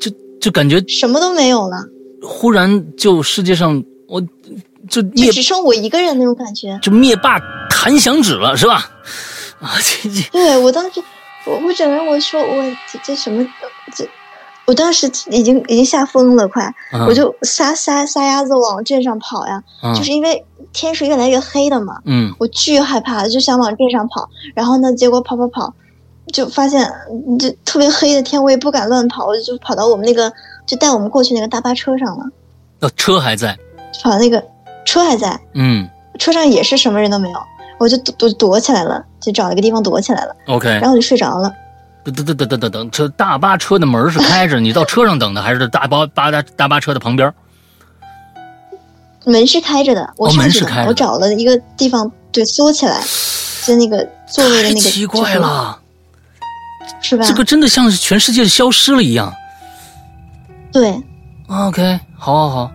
[0.00, 1.84] 就就感觉什么都没有了，
[2.22, 4.20] 忽然就世界上我
[4.88, 6.78] 就灭就只剩我一个人那种感觉。
[6.82, 7.38] 就灭霸
[7.70, 8.90] 弹响指了是吧？
[9.60, 11.00] 啊，这这对我当时，
[11.46, 13.46] 我我整个人我说我这这什么
[13.94, 14.04] 这。
[14.70, 16.72] 我当时已经已经吓疯了，快！
[16.92, 25.74] 嗯我就撒撒撒丫子往镇上跑呀，嗯就是因为天是越来越黑的嘛，嗯我巨害怕，就想往镇上跑，然后呢，结果跑跑跑，
[26.32, 30.32] 就发现嗯这特别黑的天，我也不敢乱跑，我就跑到我们那个
[30.68, 32.24] 就带我们过去那个大巴车上了，
[32.82, 33.58] 哦车还在，
[34.04, 34.40] 跑那个
[34.86, 37.38] 车还在，嗯车上也是什么人都没有，
[37.80, 41.52] 我就躲躲躲起来了，就找了个地方躲起来了，，OK，然后我就睡着了。
[42.04, 47.32] 等等等等等等等，车大巴车的门是开着，你到车上等的，还是大巴巴大大巴车的旁边？
[49.26, 53.02] 门是开着的，我门是开着的我找了一个地方对缩起来，
[53.66, 55.78] 就那个座位的那个太奇怪了，
[57.02, 57.24] 是吧？
[57.26, 59.30] 这个真的像是全世界消失了一样。
[60.72, 60.98] 对
[61.48, 62.72] ，OK，好好好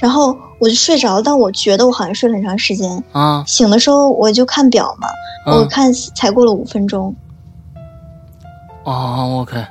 [0.00, 3.04] 然后我就睡着了，但我觉得我好像睡了很长时间。
[3.12, 5.08] 啊，醒的时候我就看表嘛，
[5.44, 7.14] 我嗯看才过了五分钟。
[8.86, 9.66] 哦，OK，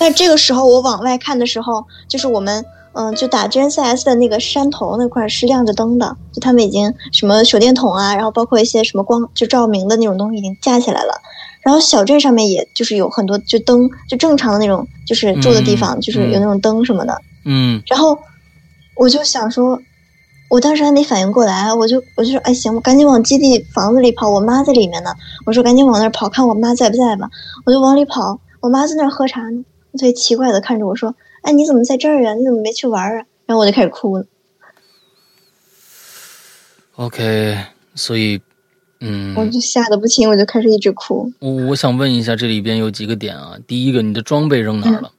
[0.00, 11.14] 那这个时候我往外看的时候，就是我们嗯，就打 GNCS 的那个山头那块是亮着灯的，就他们已经什么手电筒啊，然后包括一些什么光就照明的那种东西已经架起来了。
[11.62, 17.16] 然后小镇上面也就是有很多就灯，就正常的那种，就是住的地方，嗯就是有那种灯什么的。
[17.44, 18.18] 嗯然后
[18.96, 19.80] 我就想说，
[20.52, 25.10] 我当时还没反应过来，我就我就说，哎行，我赶紧往基地房子里跑，我妈在里面呢。
[25.46, 27.30] 我说赶紧往那儿跑，看我妈在不在吧。
[27.64, 32.34] 我就往里跑，我妈在那儿喝茶呢，特别奇怪的看着我说，哎你怎么在这儿啊？
[32.34, 33.24] 你怎么没去玩啊？
[33.46, 34.26] 然后我就开始哭了
[36.96, 37.56] ，，OK，
[37.94, 38.38] 所以，
[39.00, 41.32] 嗯，我就吓得不轻，我就开始一直哭。
[41.38, 43.56] 我我想问一下，这里边有几个点啊？
[43.66, 45.10] 第一个，你的装备扔哪儿了？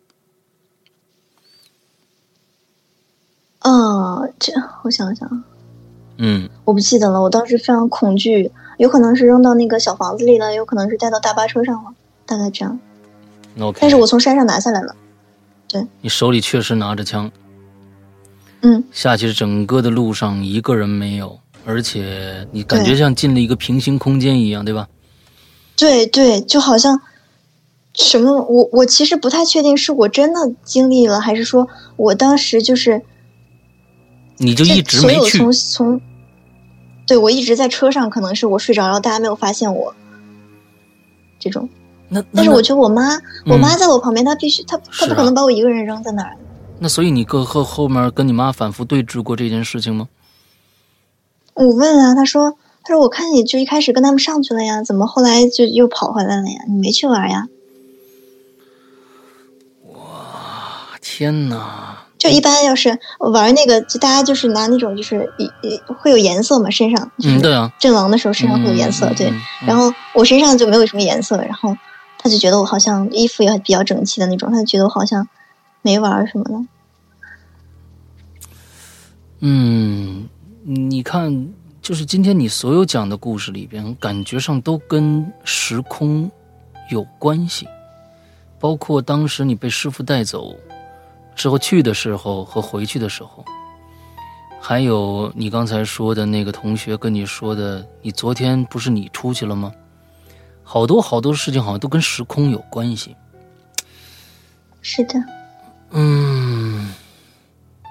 [3.63, 5.43] 啊，这我想想，
[6.17, 11.91] 嗯我不记得了，我当时非常恐惧，有可能是扔到那个小房子里了，有可能是带到大巴车上了，
[12.25, 12.79] 大概这样。
[13.59, 14.95] ，OK，但是我从山上拿下来了，
[15.67, 17.31] 对你手里确实拿着枪，
[18.61, 18.83] 嗯。
[18.91, 24.87] 下去整个的路上一个人没有，而且你感觉像进了一个平行空间一样，对吧？
[25.77, 26.99] 对对，就好像
[27.93, 33.01] 什么，我我其实不太确定是我真的经历了，还是说我当时就是
[34.37, 36.01] 你就一直没有从从，
[37.07, 39.93] 对我一直在车上，可能是我睡着了，大家没有发现我
[41.39, 41.69] 这种。
[42.09, 43.15] 那那但是我觉得我妈，
[43.45, 46.37] 我嗯妈在我旁边，她必须，她她不可能把我一个人扔在那儿。
[46.79, 50.09] 那所以你跟后后面跟你妈反复对峙过这件事情吗？
[51.53, 56.63] 我问啊，她说，她说我看你就一开始跟他们上去了呀，怎么后来就又跑回来了呀？
[56.67, 57.47] 你没去玩呀？
[59.93, 62.05] 哇天哪！
[62.23, 65.29] 就一般要是玩那个，就大家就是拿那种就是
[65.99, 69.29] 会有颜色嘛，身上就是嗯，对啊，阵亡的时候身上会有颜色，对。
[69.67, 71.75] 然后我身上就没有什么颜色，然后
[72.17, 75.27] 他就觉得我好像衣服也比较整齐的那种，他就觉得我好像
[75.81, 76.51] 没玩什么的。
[79.41, 80.29] 嗯，
[80.63, 81.49] 你看，
[81.81, 86.31] 就是今天你所有讲的故事里边，感觉上都跟时空
[86.89, 87.67] 有关系，
[88.61, 90.55] 包括当时你被师傅带走
[91.35, 93.43] 之后去的时候和回去的时候，
[94.61, 99.71] 还有你刚才说的那个同学跟你说的，你昨天不是你出去了吗？
[100.63, 103.15] 好多好多事情好像都跟时空有关系。
[104.81, 105.15] 是的，
[105.91, 106.93] 嗯，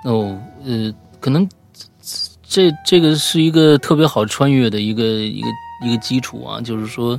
[0.05, 1.48] 哦，呃，可能
[2.42, 5.48] 这这个是一个特别好穿越的一个一个
[5.85, 7.18] 一个基础啊，就是说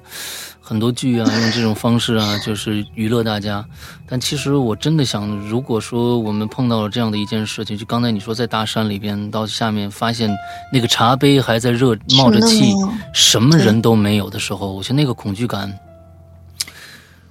[0.73, 3.63] 很多剧啊用这种方式啊， 就是娱乐大家。
[4.07, 10.35] 但其实我真的想，如果说我们碰到了这样的一件事情，就刚才你说在大山里边到下面发现
[10.71, 12.73] 那个茶杯还在热冒着气，
[13.13, 15.71] 什么人都没有的时候，我觉得那个恐惧感。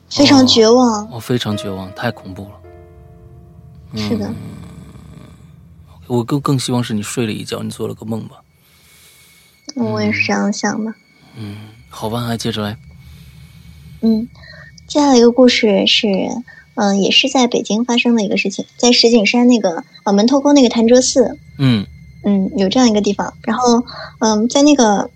[0.08, 3.98] 非常绝望，哦，非常绝望，太恐怖了。
[4.00, 4.32] 是的，
[6.06, 8.36] 我更更希望是你睡了一觉，你做了个梦吧。
[9.74, 10.94] 我也是这样想的。
[11.36, 11.56] 嗯，
[11.88, 12.76] 好吧，还接着来。
[14.02, 14.28] 嗯，
[14.86, 16.06] 接下来一个故事是，
[16.74, 21.38] 嗯，也是在北京发生的一个事情，在石景山那个啊门头沟那个潭柘寺。
[21.58, 21.86] 嗯
[22.24, 23.82] 嗯，有这样一个地方，然后
[24.20, 25.10] 嗯，在那个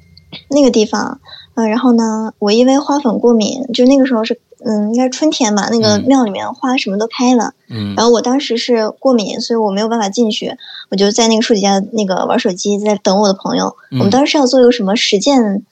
[0.48, 1.20] 那个地方，
[1.54, 4.40] 嗯，然后呢，我因为花粉过敏，就那个时候是。
[4.64, 5.68] 嗯，应该是春天吧。
[5.70, 7.52] 那个庙里面花什么都开了。
[7.68, 7.94] 嗯。
[7.94, 10.56] 然后我当时是过敏，所以我没有办法进去。
[10.90, 13.76] 我就在那个树底下那个玩手机，在等我的朋友。
[13.92, 15.62] 我们当时是要做一个什么实践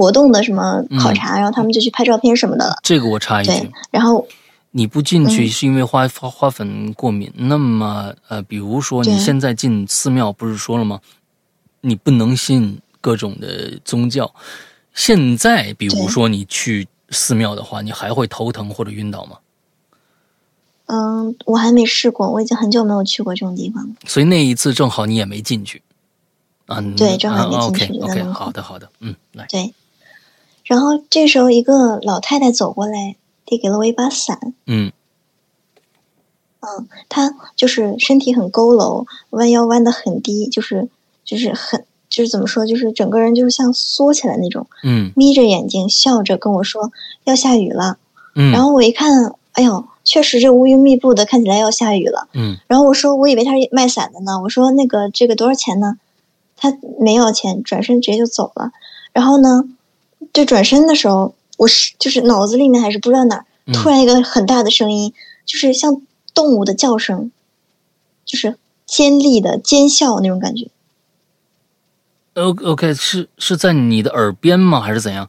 [0.00, 2.78] 活动的什么考察，然后他们就去拍照片什么的了。
[2.82, 3.50] 这个我插一句。
[3.50, 3.70] 对。
[3.90, 4.26] 然后
[4.70, 7.30] 你不进去是因为花花花粉过敏。
[7.36, 11.00] 那么呃，比如说你现在进寺庙，不是说了吗？
[11.82, 14.32] 你不能信各种的宗教。
[14.94, 16.88] 现在比如说你去。
[17.12, 19.38] 寺庙的话，你还会头疼或者晕倒吗？
[20.86, 23.96] 嗯，我还没试过，我已经很久没有去过这种地方了。
[24.06, 25.82] 所以那一次正好你也没进去
[26.66, 26.80] 啊？
[26.96, 27.98] 对，正好没进去。
[27.98, 29.44] OK，好的，好的，嗯，来。
[29.48, 29.74] 对，
[30.70, 34.54] 然后这时候一个老太太走过来，递给了我一把伞。
[34.66, 34.92] 嗯，
[36.60, 40.88] 嗯，她就是身体很佝偻，弯腰弯的很低，就是
[41.24, 41.84] 就是很。
[42.08, 47.98] 就是怎么说，就是整个人就是像缩起来那种，嗯，眯着眼睛笑着跟我说要下雨了，
[48.34, 55.98] 嗯，然后我一看，哎呦，确实这乌云密布的，看起来要下雨了，嗯，然后我说我以为他是卖伞的呢，我说那个这个多少钱呢？
[56.56, 58.72] 他没要钱，转身直接就走了。
[59.12, 59.62] 然后呢，
[60.32, 65.12] 就转身的时候，我是就是脑子里面还是不知道哪儿，突然一个很大的声音，
[65.44, 66.02] 就是像
[66.34, 67.30] 动物的叫声，
[68.24, 70.68] 就是尖利的尖笑那种感觉。
[72.34, 74.80] O OK 是是在你的耳边吗？
[74.80, 75.28] 还是怎样？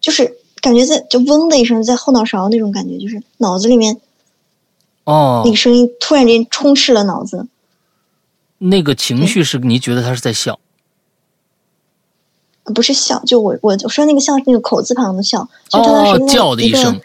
[0.00, 4.00] 就是感觉在就嗡的一声，在后脑勺那种感觉，就是脑子里面
[5.04, 7.46] 哦，那个声音突然间充斥了脑子。
[8.58, 10.58] 那个情绪是你觉得他是在笑？
[12.74, 17.00] 不是笑，就我我我说那个笑是那个口字旁的笑，就他当时叫的一声，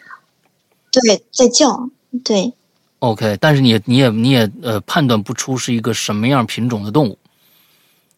[0.90, 1.88] 对，在叫，
[2.24, 2.52] 对。
[3.00, 7.18] OK，但是你你也你也呃判断不出是一个什么样品种的动物。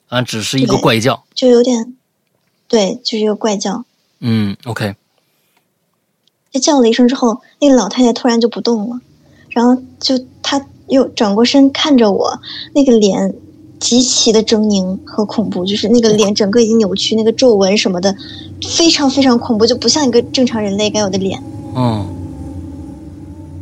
[0.08, 1.96] 啊，只是一个怪叫，就有点，
[2.68, 3.84] 对，就是一个怪叫。
[4.20, 4.94] 嗯，OK。
[6.52, 9.00] 就叫了一声之后，那个老太太突然就不动了，
[9.48, 12.40] 然后就她又转过身看着我，
[12.72, 13.34] 那个脸
[13.80, 18.14] 极其的狰狞和恐怖，就是那个脸整个已经扭曲，那个皱纹什么的，
[18.76, 21.42] 非常非常恐怖，就不像一个正常人类该有的脸。
[21.74, 22.06] 嗯。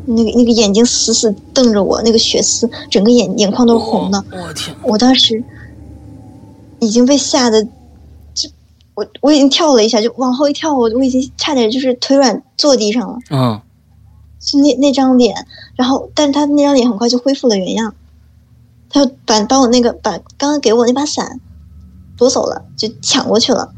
[0.07, 4.25] 那个那个眼睛死死瞪着我，那个血丝整个眼眼眶都是红的。
[4.31, 4.77] 我天！
[4.83, 5.43] 我当时。
[6.81, 7.65] 已经被吓得，
[8.35, 8.47] 就
[8.95, 13.19] 我我已经跳了一下，就往后一跳，我我已经差点就是腿软坐地上了。
[13.31, 13.59] 嗯，
[14.39, 15.35] 就那那张脸，
[15.77, 17.95] 然后但是他那张脸很快就恢复了原样，
[18.95, 21.41] 他就把把我那个把刚刚给我那把伞
[22.17, 23.75] 夺走了，就抢过去了，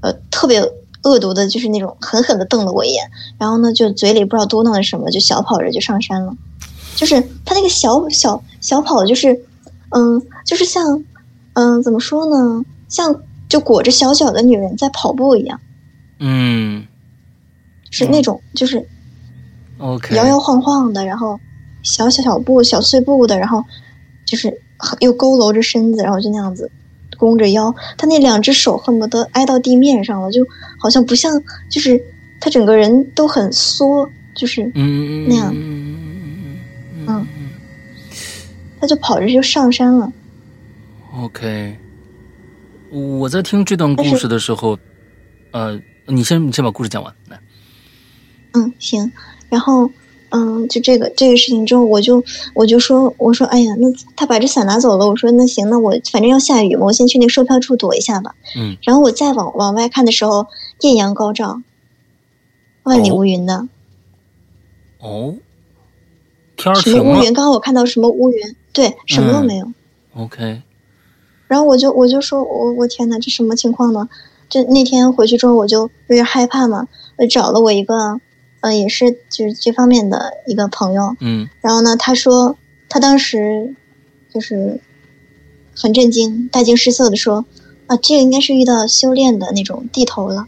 [0.00, 0.62] 呃，特别
[1.02, 6.32] 恶毒的，就是那种狠狠的瞪了我一眼，然后呢，就嘴里不知道嘟囔了什么，就小跑着就上山了，
[6.94, 9.44] 就是他那个小小小跑，就是
[9.90, 11.04] 嗯，就是像。
[11.54, 12.64] 嗯，怎么说呢？
[12.88, 15.60] 像就裹着小脚的女人在跑步一样，
[16.20, 16.86] 嗯，
[17.90, 18.88] 是那种就是
[19.78, 21.40] ，OK，摇摇晃晃的，然后
[21.82, 23.64] 小小小步、小碎步的，然后
[24.30, 24.48] 就是
[25.00, 26.70] 又佝偻着身子，然后就那样子
[27.18, 30.46] 弓着腰，他那两只手恨不得挨到地面上了，就
[30.78, 32.00] 好像不像，就是
[32.40, 35.52] 他整个人都很缩，就是那样，
[37.06, 37.26] 嗯，
[38.80, 40.10] 他就跑着就上山了。
[41.16, 41.76] OK，
[42.90, 44.78] 我在听这段故事的时候，
[45.50, 45.76] 呃，
[46.06, 47.38] 你先你先把故事讲完来。
[48.52, 49.10] 嗯，行。
[49.48, 49.90] 然后，
[50.30, 52.22] 嗯，就这个这个事情之后，我就
[52.54, 55.06] 我就说，我说，哎呀，那他把这伞拿走了。
[55.08, 58.34] 我说，那行，那我反正要下雨嘛，我先去那售票处躲一下吧。
[58.56, 58.76] 嗯。
[58.82, 60.46] 然后我再往往外看的时候，
[60.80, 61.62] 艳阳高照，
[62.84, 63.68] 万里无云的。
[65.00, 65.34] 哦。
[66.56, 67.32] 什么乌云？
[67.32, 68.56] 刚刚我看到什么乌云？
[68.72, 69.72] 对，什么都没有。
[70.14, 70.62] OK。
[71.48, 74.08] 然后我就我就说，我我天呐，这什么情况呢？
[74.48, 76.86] 就那天回去之后，我就有点害怕嘛，
[77.18, 78.20] 我找了我一个，
[78.60, 82.56] 呃，也是就是这方面的一个朋友，嗯然后呢，他说
[82.88, 83.74] 他当时
[84.32, 84.80] 就是
[85.74, 87.44] 很震惊、大惊失色的说
[87.88, 90.46] ：“啊，这个应该是遇到修炼的那种地头了。”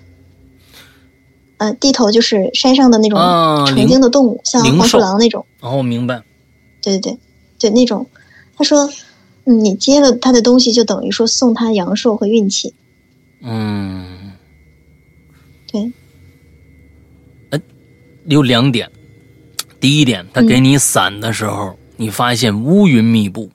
[1.59, 5.47] 呃，地头就是山上的那种啊成精的动物，像黄鼠狼那种。
[5.61, 6.23] 哦我明白，
[6.83, 7.19] 对对对，
[7.59, 8.07] 对那种。
[8.57, 8.91] 他说
[9.47, 12.75] ：“嗯，你接了他的东西，就等于说送他阳寿和运气。
[13.41, 14.22] 嗯，
[18.27, 18.91] 有两点。
[19.81, 23.51] 第一点，他给你伞的时候，你发现乌云密布。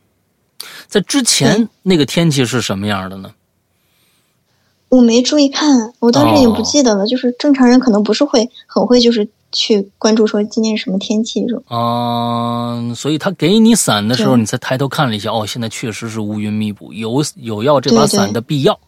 [0.87, 3.31] 在之前那个天气是什么样的呢？
[4.89, 7.05] 我没注意看，我当时已经不哦记得了。
[7.05, 11.63] 就是正常人可能不是会很会，就是去关注说今天是什么天气这种。
[11.67, 18.79] 啊、所以他给你伞的时候，你才抬头看了一下，哦，现在确实是乌云密布，有有要这把伞的必要。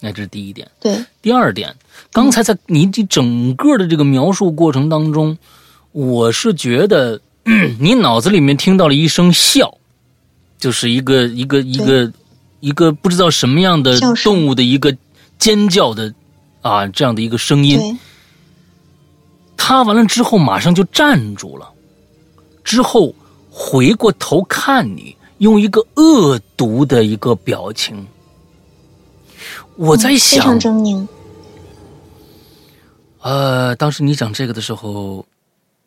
[0.00, 0.70] 那这是第一点。
[0.80, 1.74] 对，第二点，
[2.12, 5.36] 刚才在你这整个的这个描述过程当中，
[5.92, 7.20] 我是觉得
[7.80, 9.76] 你脑子里面听到了一声笑，
[10.58, 12.12] 就是一个一个一个
[12.60, 14.96] 一个不知道什么样的动物的一个
[15.38, 16.14] 尖叫的
[16.62, 17.98] 啊这样的一个声音。
[19.56, 21.68] 他完了之后马上就站住了，
[22.62, 23.14] 之后
[23.50, 28.06] 回过头看你，用一个恶毒的一个表情。
[29.78, 31.06] 我在嗯非想，常狰狞。
[33.20, 35.24] 呃，当时你讲这个的时候，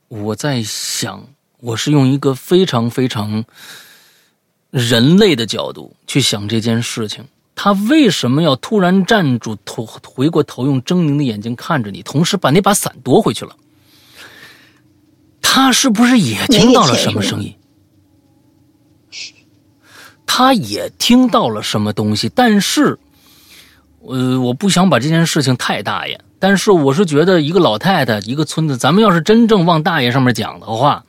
[0.08, 1.28] 我在想，
[1.60, 3.44] 我是用一个非常非常
[4.70, 7.26] 人类的角度去想这件事情。
[7.54, 13.56] 他为什么要突然站住头，回过头用狰狞的眼睛看着你，同时把那把伞夺回去了？
[15.42, 17.54] 他是不是也听到了什么声音？
[20.26, 22.98] 他也听到了什么东西，但是，
[24.08, 26.20] 呃，我不想把这件事情太大爷。
[26.40, 31.04] 但是我是觉得，一个老太太，一个村子，咱们要是真正往大爷上面讲的话，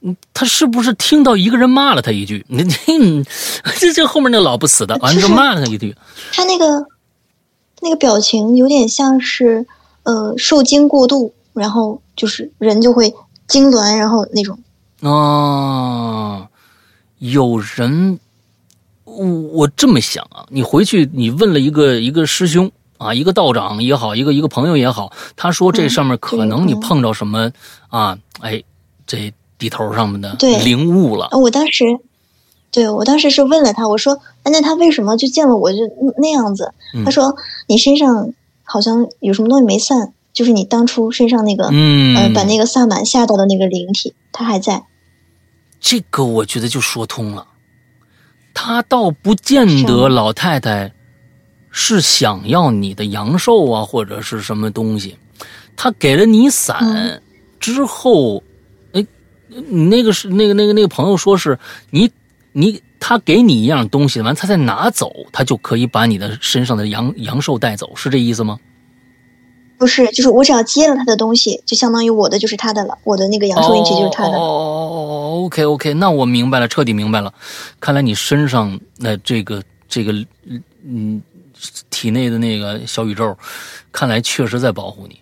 [0.00, 2.44] 嗯，他是不是听到一个人骂了他一句？
[2.48, 2.76] 你这
[3.78, 5.94] 这这后面那老不死的，完了就骂了他一句。
[6.32, 6.86] 他那个
[7.82, 9.66] 那个表情有点像是
[10.04, 13.14] 呃受惊过度，然后就是人就会
[13.46, 14.58] 痉挛，然后那种。
[15.00, 16.48] 哦，
[17.18, 18.18] 有人，
[19.16, 27.50] 我我这么想啊，你回去你问了一个一个师兄啊，一个道长也好，一个一个朋友也好，他说这上面可能你碰着什么
[27.88, 28.62] 啊，哎，
[29.06, 31.84] 这地头上面的对灵物了啊，我当时，
[32.70, 35.78] 对我当时是问了他，我说，哎那他为什么就见了我就
[36.18, 36.72] 那样子？
[36.94, 37.36] 嗯他说
[37.66, 44.84] 你身上好像有什么东西没散，就是你当初身上那个，嗯，呃，把那个萨满吓到的那个灵体，他还在。
[45.80, 47.46] 这个我觉得就说通了，
[48.54, 50.90] 他倒不见得啊老太太
[51.70, 55.18] 是想要你的阳寿啊，或者是什么东西，
[55.76, 57.20] 他给了你伞、嗯。
[57.60, 58.42] 之后，
[58.92, 59.04] 哎，
[59.48, 62.10] 你那个是那个那个那个朋友说是你
[62.52, 68.58] 你他给你一样东西，完他再拿走，他就可以把你的身上的阳阳寿带走，是这意思吗？
[69.78, 74.36] 不是，就是我只要接了他的东西，就相当于我的就是他的了，我的那个阳寿运气就是他的。
[74.36, 77.32] 哦哦哦，OK OK，那我明白了，彻底明白了。
[77.80, 80.12] 看来你身上那这个这个
[80.84, 81.22] 嗯
[81.90, 83.36] 体内的那个小宇宙，
[83.90, 85.20] 看来确实在保护你。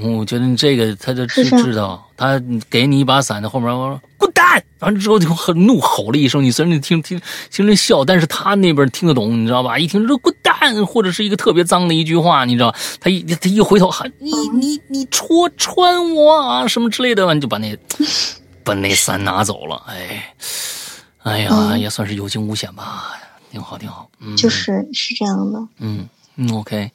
[0.00, 2.40] 嗯我觉得你这个他就知知道，他
[2.70, 6.42] 给你一把伞在后面，我说滚蛋，完了之后就很怒吼了一声。
[6.42, 7.20] 你虽然你听听
[7.50, 9.76] 听着笑，但是他那边听得懂，你知道吧？
[9.76, 17.76] 一听说滚蛋，或者是一个特别脏的一句话，你知道，他一他一回头喊你你你戳穿我啊什么之类的，完就把那
[18.62, 19.82] 把那伞拿走了。
[19.88, 20.32] 哎，
[21.24, 23.14] 哎呀，嗯也算是有惊无险吧，
[23.50, 24.08] 挺好挺好。
[24.20, 25.58] 嗯，就是是这样的。
[25.78, 26.92] 嗯嗯，OK，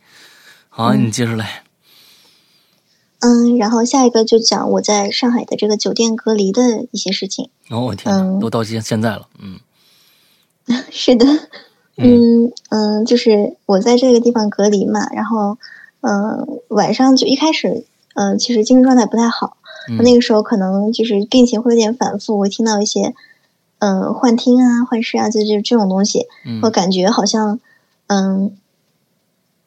[0.69, 1.62] 好，你接着来。
[3.23, 7.49] 嗯，然后下一个就讲我在上海的这个酒店隔离的一些事情。
[7.69, 8.39] 哦，我天，嗯。
[8.39, 9.59] 都到现现在了，嗯。
[10.91, 11.25] 是的，
[11.97, 12.51] 嗯。
[12.69, 15.57] 嗯，就是我在这个地方隔离嘛，然后
[16.01, 19.55] 嗯、晚上就一开始嗯、呃其实精神状态不太好，
[19.89, 19.97] 嗯。
[20.03, 23.13] 那个时候可能就是病情会有点反复，我听到一些
[23.79, 26.59] 嗯、呃幻听啊、幻视啊，就就这种东西，嗯。
[26.63, 27.61] 我感觉好像
[28.07, 28.57] 嗯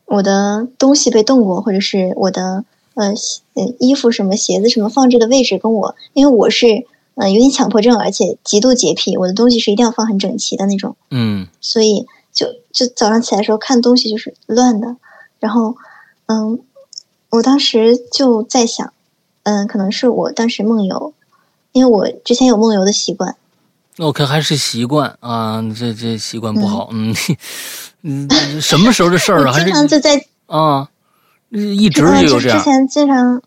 [0.04, 2.64] 我的东西被动过，或者是我的
[2.96, 6.86] 呃鞋呃衣服什么鞋子什么放置的位置跟我，因为我是。
[7.18, 10.96] 嗯，有点强迫症，而且极度洁癖，我的东西是一定要放很整齐的那种。
[11.10, 14.96] 嗯所以就就早上起来的时候看东西就是乱的，
[15.40, 15.74] 然后
[16.26, 16.60] 嗯，
[17.30, 18.92] 我当时就在想，
[19.44, 21.14] 嗯，可能是我当时梦游，
[21.72, 23.34] 因为我之前有梦游的习惯
[23.96, 27.16] ，OK，还是习惯啊，这这习惯不好，嗯
[28.04, 28.28] 嗯，
[28.60, 29.52] 什么时候的事儿啊？
[29.54, 30.86] 还是经常就在啊，
[31.50, 32.58] 一直就有这样。
[32.58, 33.42] 之前经常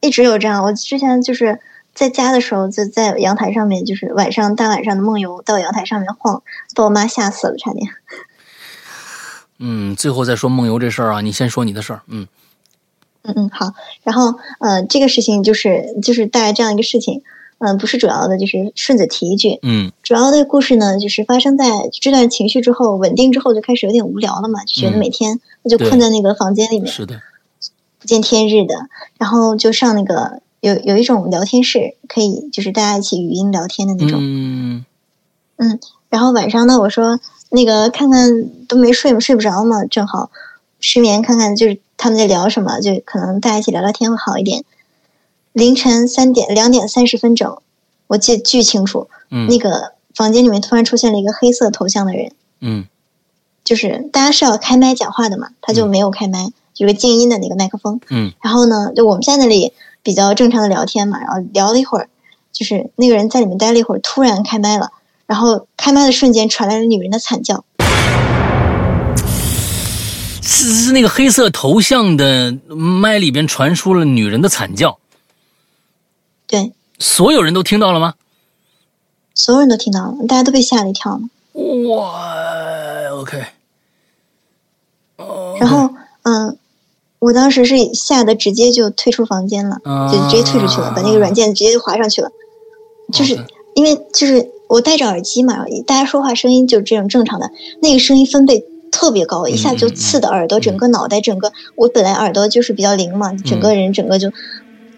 [0.00, 1.60] 一直有这样，我之前就是
[1.94, 6.42] 在家的时候，就在阳台上面，就是晚上大晚上的梦游，到阳台上面晃，
[6.74, 7.86] 把我妈吓死了，差点。
[9.58, 12.26] 嗯，最后再说梦游这事儿啊，你先说你的事儿，嗯。
[13.22, 13.74] 嗯嗯，好。
[14.02, 17.22] 然后呃，这个事情就是就是大概这样一个事情。
[17.58, 19.58] 嗯，不是主要的，就是顺嘴提一句。
[19.62, 25.38] 嗯，主要的故事呢，就是发生在这段情绪之后稳定之后，就开始有点无聊了嘛，就觉得每天
[25.68, 27.20] 就困在那个房间里面，是的，
[27.98, 28.88] 不见天日的。
[29.18, 34.18] 然后就上那个有有一种聊天室，可以就是大家一起语音聊天的那种。
[34.20, 34.84] 嗯
[35.56, 35.78] 嗯。
[36.08, 40.30] 然后晚上呢，我说那个看看都没睡嘛，睡不着嘛，正好
[40.80, 44.64] 失眠，看看就是他们在聊什么，就可能大家一起聊聊天会好一点。
[45.52, 47.58] 凌晨三点两点三十分整，
[48.06, 49.08] 我记得巨清楚。
[49.30, 52.32] 嗯，那个房间里面突然出现了一个黑色头像的人。
[52.60, 52.86] 嗯，
[53.64, 58.00] 就是大家是要开麦讲话的嘛，他就没有开麦，有个静音的那个麦克风。
[58.08, 62.08] 嗯，然后呢，就我们在那里比较正常的聊天嘛，然后聊了一会儿，
[62.52, 64.90] 就是那个人在里面待了一会儿，突然开麦了，
[65.26, 67.64] 然后开麦的瞬间传来了女人的惨叫。
[70.42, 74.98] 是是那个黑色头像的麦里边传出了女人的惨叫。
[76.46, 78.14] 对，所有人都听到了吗？
[79.32, 81.28] 所有人都听到了，大家都被吓了一跳呢。
[81.88, 82.34] 哇
[85.16, 85.58] ，OK。
[85.60, 85.90] 然后，
[86.22, 86.56] 嗯，
[87.18, 89.80] 我当时是吓得直接就退出房间了，
[90.12, 92.30] 就直接退出去了，把那个软件直接就划上去了。
[93.12, 93.38] 就是
[93.74, 97.50] 因为就是我戴着耳机嘛，大家说话声音就这种正常的，
[97.80, 104.32] 那个声音分贝特别高，一下就刺的耳朵，整个脑袋，整个我本来耳朵就是比较灵嘛，整个人整个就。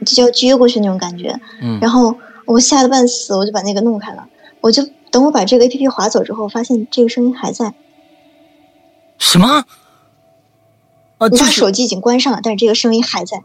[0.05, 2.13] 就要撅过去那种感觉，嗯，然后
[2.45, 4.27] 我吓得半死，我就把那个弄开了。
[4.61, 7.73] 我就等我把这个 A P P 划走之后，发现这个声音还在。
[9.23, 9.65] 什么？
[11.19, 13.41] 啊，你把手机已经关上了，但是这个声音还在。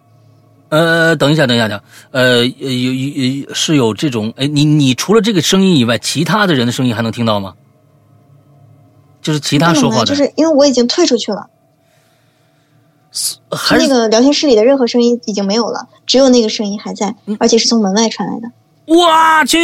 [0.70, 1.80] 呃，等一下，等一下，等，
[2.12, 7.54] 呃，有有是有这种，哎，你你除了这个声音以外，其他的人的声音还能听到吗？
[9.22, 11.48] 就是其他说话的，就是因为我已经退出去了。
[13.52, 18.52] 还那个聊天室里的任何声音已经没有了，只有那个声音还在，而且是从门外传来的。
[18.86, 19.58] 我去！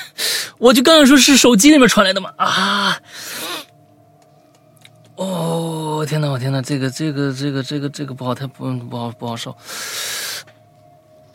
[0.58, 2.98] 我就刚刚说是手机里面传来的嘛啊！
[5.18, 9.54] 哦，天哪，我天哪，这个这个这个这个这个不好，太不不好不好受。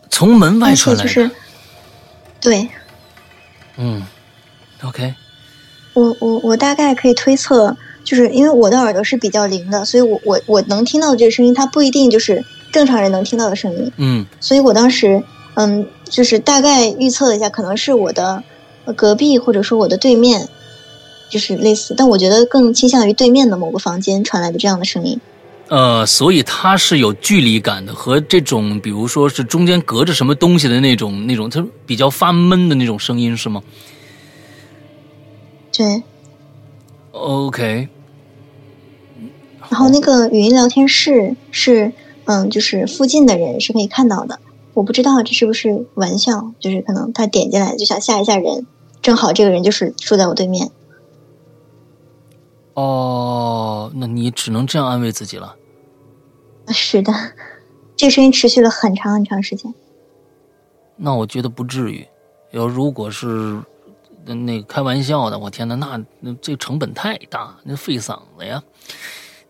[0.09, 1.31] 从门外传来的，
[2.39, 2.69] 对，
[3.77, 4.01] 嗯
[4.83, 5.13] ，OK。
[5.93, 7.75] 我我我大概可以推测。
[8.05, 13.89] 就是因为我的耳朵是比较灵的，所以我我我能听到的这个声音，它不一定就是正常人能听到的声音。
[13.95, 15.23] 嗯，所以我当时
[15.53, 18.43] 嗯，就是大概预测了一下，可能是我的
[18.97, 20.49] 隔壁或者说我的对面，
[21.29, 25.19] 就是类似，但我觉得更倾向于对面的某个房间传来的这样的声音。
[25.69, 33.63] 呃，所以它是有距离感的，和这种比如说是中间隔着什么东西的那种那种，它比较发闷的那种声音，是吗？
[35.71, 36.03] 对。
[37.11, 37.87] OK，
[39.69, 41.93] 然后那个语音聊天室是，
[42.25, 44.39] 嗯，就是附近的人是可以看到的。
[44.73, 48.65] 我不知道这是不是玩笑，就是可能他点进来就想吓一吓人，
[49.01, 50.71] 正好这个人就是住在我对面。
[52.73, 55.55] 哦，那你只能这样安慰自己了。
[56.67, 57.13] 是的，
[57.95, 59.73] 这个声音持续了很长很长时间。
[60.95, 62.07] 那我觉得不至于，
[62.51, 63.61] 要如果是。
[64.25, 68.63] 那那个开玩笑的，我天哪，那那这成本太大，那费嗓子呀！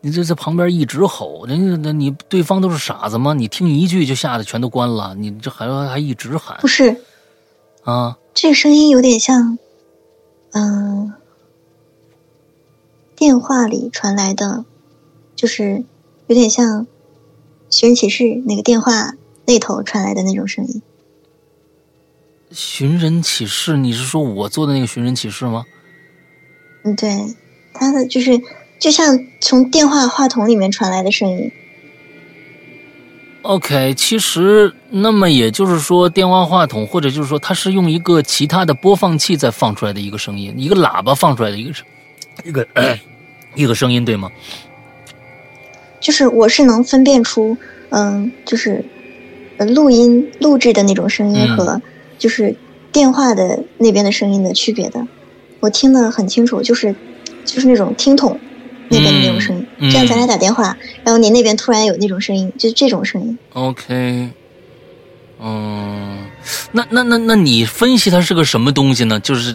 [0.01, 3.35] 你这在旁边一直吼，那那你对方都是傻子吗？
[3.35, 6.57] 你听一句就吓得全都关了，你这还还一直喊？
[6.59, 6.99] 不是，
[7.83, 9.59] 啊，这个声音有点像，
[10.53, 11.13] 嗯，
[13.23, 14.65] 电话里传来的，
[15.33, 15.85] 就是
[16.27, 16.85] 有点像
[17.69, 19.13] 寻人启事那个电话
[19.45, 20.81] 那头传来的那种声音。
[22.51, 25.63] 寻人启事，你是说我做的那个寻人启事吗？
[26.83, 27.33] 嗯，对，
[27.73, 28.41] 他的就是
[28.77, 31.49] 就像从电话话筒里面传来的声音。
[33.43, 41.85] OK，其实那么也就是说，电话话筒或者就是说，它是用一个其他的播放器在放出来的一个声音，一个喇叭放出来的一个声，
[42.43, 42.67] 一个
[43.55, 44.29] 一个声音，对吗？
[45.99, 47.57] 就是我是能分辨出，
[47.89, 48.83] 嗯，就是
[49.59, 51.81] 录音录制的那种声音和。
[52.19, 52.55] 就是
[52.91, 55.05] 电话的那边的声音的区别的，
[55.59, 56.95] 我听得很清楚，就是
[57.43, 58.39] 就是那种听筒
[58.87, 59.67] 那边的那种声音。
[59.91, 63.37] 这样咱俩打电话，然后你那边突然有那种声音，就是这种声音。
[63.53, 64.29] OK，
[65.41, 66.19] 嗯，
[66.71, 69.19] 那那那那你分析它是个什么东西呢？
[69.19, 69.53] 就是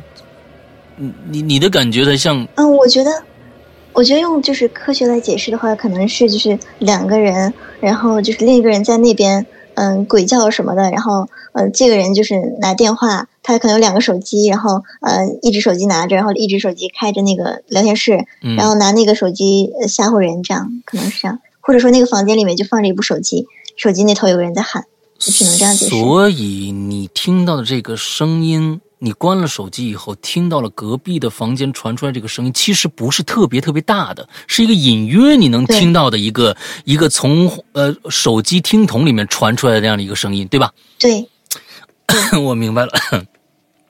[0.96, 3.10] 你你你的感觉它像嗯，我觉得，
[3.98, 9.44] 我觉得用就是科学来解释的话，可能是就是两个人，然后就是另一个人在那边
[9.74, 24.84] 嗯鬼叫什么的，然后呃这个人就是拿电话，他可能有两个手机，然后呃一只手机拿着，然后一只手机开着那个聊天室，嗯然后拿那个手机呃吓唬人，这样可能是这样，或者说那个房间里面就放着一部手机，手机那头有个人在喊，
[25.18, 25.98] 就只能这样解释。
[25.98, 40.72] 所以你听到的这个声音，你关了手机以后，听到了隔壁的房间传出来这个声音，其实不是特别特别大的，是一个隐约你能听到的一个一个从呃手机听筒里面传出来的这样的一个声音，对吧？
[40.98, 41.28] 对，
[42.42, 42.92] 我明白了。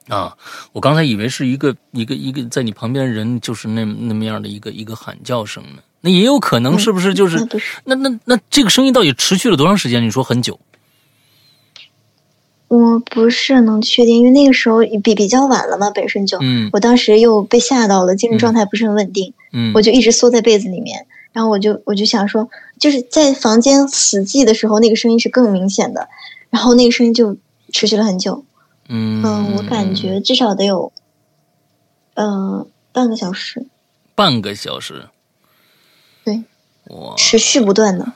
[0.08, 0.34] 啊，
[0.72, 5.82] 我刚才以为是一个一个一个在你旁边的人，就是那那么样的一个一个喊叫声呢。
[6.00, 7.46] 那也有可能嗯是不是就是。
[7.84, 10.02] 那那那这个声音到底持续了多长时间？
[10.02, 10.58] 你说很久？
[12.68, 16.68] 我不是能确定，因为那个时候比比较晚了嘛，本身就，嗯。
[16.72, 19.72] 我当时又被吓到了，精神状态不是很稳定，嗯。
[19.74, 22.48] 我就一直缩在被子里面，然后我就我就想说，
[22.78, 26.08] 就是在房间死寂的时候，那个声音是更明显的，
[26.50, 27.36] 然后那个声音就
[27.72, 28.44] 持续了很久，
[28.88, 29.22] 嗯。
[29.24, 30.92] 嗯，我感觉至少得有，
[32.14, 33.66] 嗯、半个小时，
[34.14, 35.06] 半个小时。
[36.22, 36.42] 对，
[36.88, 38.12] 哇持续不断的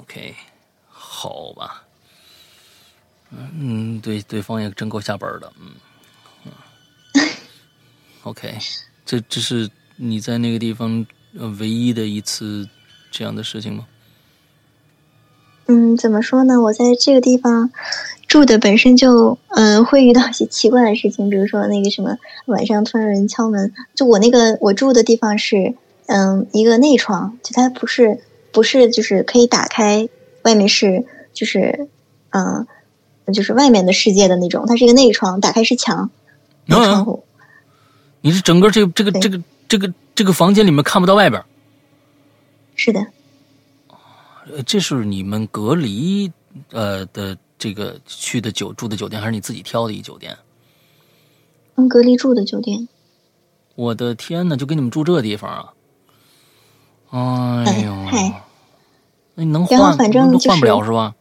[0.00, 0.34] ，，OK，
[0.88, 1.82] 好吧。
[3.32, 5.70] 嗯，对，对方也真够下本的，嗯
[6.44, 6.52] 嗯。
[8.24, 8.54] OK，
[9.06, 11.06] 这这是你在那个地方
[11.38, 12.68] 呃唯一的一次
[13.10, 13.86] 这样的事情吗？
[15.66, 16.60] 嗯，怎么说呢？
[16.60, 17.70] 我在这个地方
[18.26, 23.72] 住的本身就，嗯、会遇到一些奇怪的事情，比如说那个什么，晚上突然有人敲门。
[23.94, 25.74] 就我那个我住的地方是，
[26.06, 28.20] 嗯，一个内窗，就它不是
[28.50, 30.08] 不是就是可以打开，
[30.42, 31.88] 外面是就是，
[32.30, 32.66] 嗯、
[33.32, 36.10] 就是外面的世界的那种，它是一个内窗，打开是墙，
[36.66, 37.24] 没有窗户。
[38.20, 41.44] 你是整个这个这个这个这个这个房间里面看不到外边儿，
[42.74, 43.06] 是的，
[44.52, 46.30] 呃这是你们隔离
[46.70, 50.36] 呃的这个去的酒住的酒店，还是你自己挑的一酒店？
[51.76, 52.88] 嗯，隔离住的酒店。
[53.76, 55.72] 我的天呐，就给你们住这地方
[57.08, 57.64] 啊！
[57.64, 57.94] 哎呦，
[59.34, 59.96] 那你能然后换？
[59.96, 61.14] 反正都换不就是了是吧？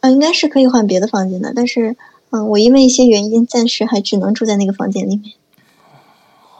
[0.00, 1.96] 呃，应该是可以换别的房间的，但是，
[2.30, 5.32] 嗯、我因为一些原因，暂时还只能住在那个房间里面。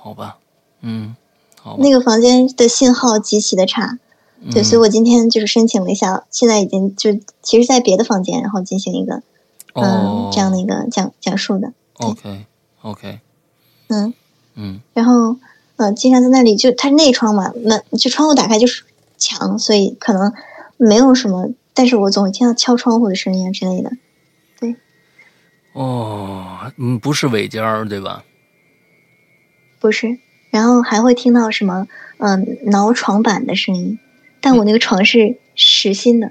[0.03, 0.39] 好吧，
[0.83, 1.17] 嗯，
[1.61, 3.99] 好吧，那个房间的信号极其的差，
[4.51, 7.13] 对，嗯所以我今天就是申请了一下，现在已经就
[7.43, 9.23] 其实，在别的房间，然后进行一个
[9.75, 12.47] 嗯、哦，这样的一个讲讲述的，OK
[12.83, 13.21] OK，
[13.89, 14.15] 嗯，
[14.55, 14.81] 嗯。
[14.95, 15.37] 然后
[15.77, 18.85] 呃，经常在那里就它是内窗嘛，门就窗户打开就是
[19.17, 20.33] 墙，所以可能
[20.77, 21.49] 没有什么，
[21.81, 23.91] 但是我总会听到敲窗户的声音啊之类的，
[24.61, 24.77] 对
[25.73, 28.23] 哦，嗯，不是尾尖儿对吧？
[29.79, 30.19] 不是，
[30.51, 33.99] 然后还会听到什么嗯、挠床板的声音，
[34.43, 36.31] 但我那个床是实心的，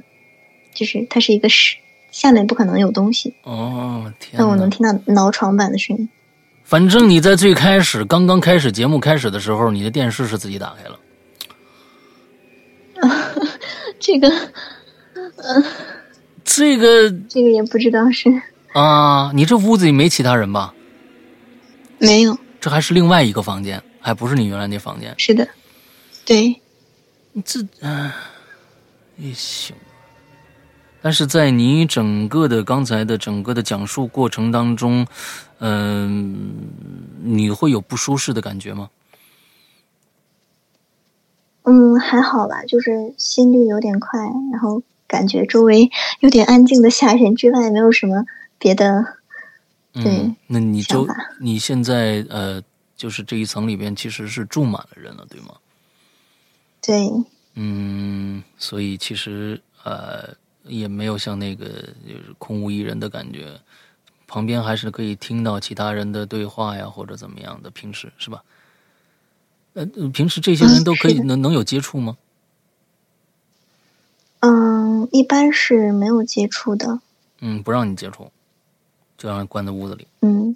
[0.72, 1.78] 就是它是一个实，
[2.12, 3.34] 下面不可能有东西。
[3.42, 6.08] 哦，天但我能，听到挠床板的声音。
[6.64, 11.00] 反正你在最开始刚刚开始节目开始的时候，你的电视是自己打开了。
[14.00, 14.32] 这个
[16.44, 18.30] 这个这个也不知道是
[18.74, 20.74] 啊，你这屋子里没其他人吧？
[22.00, 25.14] 没有，这还是另外一个房间，还不是你原来那房间。
[25.18, 25.48] 是的，
[26.26, 26.62] 对，
[27.44, 28.16] 这啊，
[29.18, 29.76] 也行。
[31.02, 35.08] 但是在你整个的刚才的整个的讲述过程当中，
[35.60, 36.50] 嗯、
[37.24, 38.90] 你会有不舒适的感觉吗？
[41.64, 44.20] 嗯，还好吧，就是心率有点快，
[44.52, 45.90] 然后感觉周围
[46.22, 48.24] 有点安静的吓人之外，没有什么
[48.60, 49.18] 别的。
[49.92, 51.08] 对嗯，那你周
[51.42, 52.62] 你现在呃，
[52.96, 55.56] 就是这一层里边其实是住满了人了，对吗？
[56.80, 57.10] 对，
[57.56, 60.30] 嗯，所以其实呃
[60.64, 61.66] 也没有像那个
[62.08, 63.60] 就是空无一人的感觉，
[64.28, 67.72] 旁边还是可以听到其他人的对话呀，或者怎么样的。
[67.72, 68.44] 平时是吧？
[69.74, 72.16] 呃，呃平时这些人嗯都可以能能有接触吗？
[75.04, 77.00] 嗯，一般是没有接触的。
[77.42, 78.28] 嗯，不让你接触，
[79.18, 80.08] 就让人关在屋子里。
[80.22, 80.56] 嗯，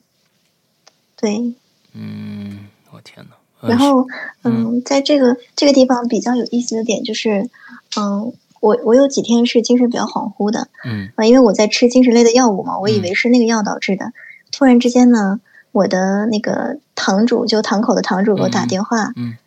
[1.15, 1.53] 对，
[1.93, 3.35] 嗯，我天哪！
[3.61, 4.05] 呃然后，
[4.41, 7.49] 嗯嗯，在这个这个地方比较有意思的点就是，
[7.95, 14.11] 嗯，我我有几天是精神比较恍惚的，嗯啊，因为我在吃精神类的药物嘛，我以嗯为是那个药导致的。
[14.51, 15.39] 突然之间呢，
[15.71, 19.37] 我的那个堂主，就堂口的堂主给我打嗯电话，嗯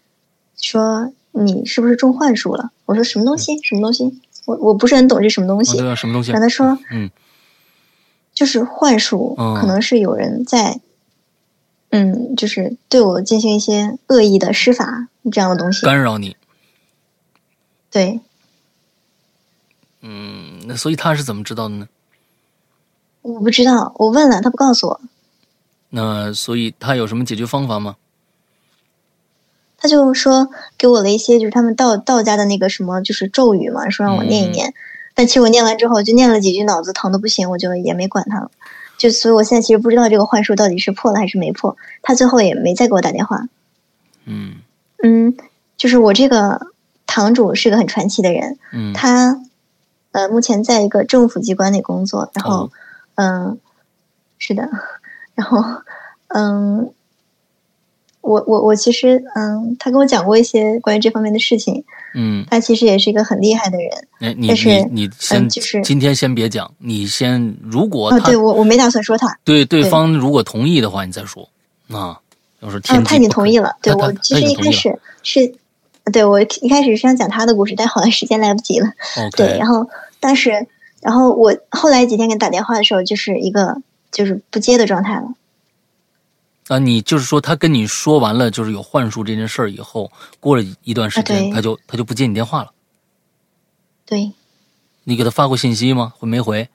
[0.59, 2.71] 说你是不是中幻术了？
[2.87, 3.61] 我说什么东西？
[3.63, 4.19] 什么东西？
[4.47, 5.77] 我我不是很懂这什么东哦，西。
[5.95, 6.33] 什么东西啊？
[6.33, 7.11] 然后他说，嗯
[8.33, 10.81] 就是幻术，嗯可能是有人在，
[11.91, 15.85] 嗯，就是对我进行一些恶意的施法这样的东西。
[15.85, 16.37] 干扰你。
[17.91, 18.21] 对。
[20.01, 21.89] 嗯，那所以他是怎么知道的呢？
[23.23, 25.01] 我不知道，我问了，他不告诉我。
[25.91, 27.97] 那所以他有什么解决方法吗？
[29.79, 30.49] 他就说
[30.79, 34.73] 给我了一些，就是他们道道家的那个什么，就是咒语嘛，说让我念一念。
[35.15, 38.51] 但其实我念完之后，就念了几句，脑子疼的不行，我就也没管他了。
[38.99, 41.77] 就所以，我现在其实不知道这个幻术到底是破了还是没破。
[42.03, 43.49] 他最后也没再给我打电话。
[44.25, 44.57] 嗯
[45.03, 45.37] 嗯，
[45.77, 46.69] 就是我这个
[47.07, 48.59] 堂主是个很传奇的人。
[48.73, 49.41] 嗯，他
[50.13, 52.71] 呃目前在一个政府机关里工作，然后
[53.15, 53.59] 嗯，
[54.39, 54.69] 是的，
[55.35, 55.63] 然后
[56.29, 56.91] 嗯。
[58.27, 61.85] 我我我其实嗯，他跟我讲过一些关于这方面的事情。
[62.15, 63.91] 嗯，他其实也是一个很厉害的人。
[64.19, 69.39] 哎，你你你先就是今天先别讲，你先如果哦，对我我没打算说他。
[69.45, 71.49] 对对方如果同意的话，你再说
[71.89, 72.19] 啊。
[72.63, 73.77] 要是嗯，他已经同意了。
[73.83, 75.55] 对我其实一开始是，
[76.11, 78.91] 对我一开始是想讲他的故事，但好像时间来不及了。
[79.37, 79.87] 对，然后
[80.19, 80.67] 当时
[81.03, 83.77] 然后我后来几天给他打电话的时候，就是一个
[84.11, 85.29] 就是不接的状态了。
[86.69, 90.11] 啊，你就是说他跟你说完了，就是有幻术这件事儿以后，
[90.41, 92.73] 过了一段时间，他就他就不接你电话了。
[94.05, 94.33] 对，
[95.05, 96.13] 你给他发过信息吗？
[96.19, 96.69] 回没回？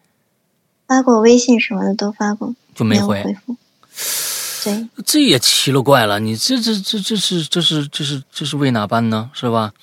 [0.87, 3.23] 发过微信什么的都发过，就没回。
[3.23, 3.55] 回复。
[4.63, 9.29] 对， 这也奇了怪了，你这这这这是这是这是这是为哪般呢？
[9.33, 9.73] 是吧？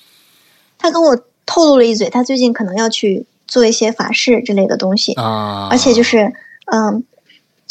[0.77, 6.33] 他跟我透露了一嘴，他最近可能要去做一些法事之类的东西啊，而且就是
[6.65, 7.03] 嗯。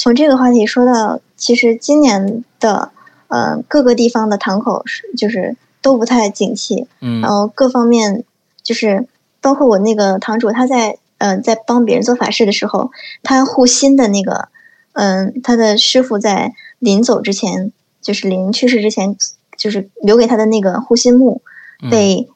[0.01, 2.91] 从这个话题说到，其实今年的
[3.29, 8.25] 呃各个地方的堂口是就是都不太景气，嗯，然后各方面
[8.63, 9.07] 就是
[9.41, 12.91] 包括我那个堂主，他在呃在帮别人做法事的时候，
[13.23, 14.49] 他护心的那个
[14.93, 17.71] 嗯他的师傅在临走之前，
[18.03, 19.17] 就是临去世之前，
[19.57, 21.41] 就是留给他的那个护心木
[21.89, 22.29] 被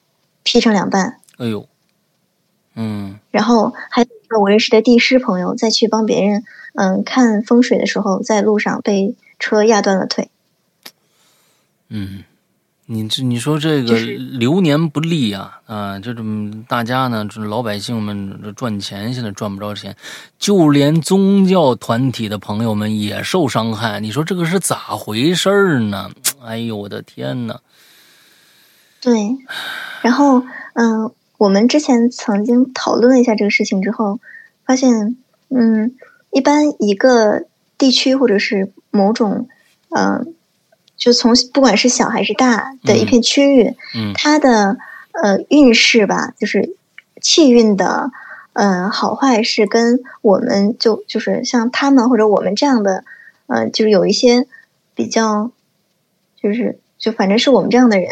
[0.45, 1.67] 劈成两半，哎呦，
[2.77, 6.45] 嗯，然后还有一个我认识的地师朋友再去帮别人。
[6.75, 10.31] 嗯，看风水的时候，在路上被车压断了腿。
[11.89, 12.25] 嗯，
[12.87, 15.99] 你这你说这个流年不利啊啊！
[15.99, 19.95] 这种大家呢，这老百姓们赚钱现在赚不着钱，
[20.39, 24.01] 就连宗教团体的朋友们也受伤害。
[24.01, 26.11] 你说这个是咋回事儿呢？
[26.43, 27.61] 哎呦，我的天呐！
[29.03, 29.37] 对，
[30.01, 30.43] 然后
[30.73, 34.19] 嗯，我们之前曾经讨论了一下这个事情之后，
[34.65, 35.17] 发现
[35.51, 35.95] 嗯。
[36.33, 37.45] 一般一个
[37.79, 39.49] 地区或者是某种，
[39.91, 40.35] 嗯，
[40.97, 44.79] 就从不管是小还是大的一片区域，嗯，它的
[45.13, 46.75] 呃运势吧，就是
[47.21, 48.11] 气运的，
[48.55, 53.05] 呃好坏是跟我们就就是像他们或者我们这样的，
[53.47, 54.47] 呃，就是有一些
[54.95, 55.51] 比较，
[56.43, 58.09] 就是就反正是我们这样的人，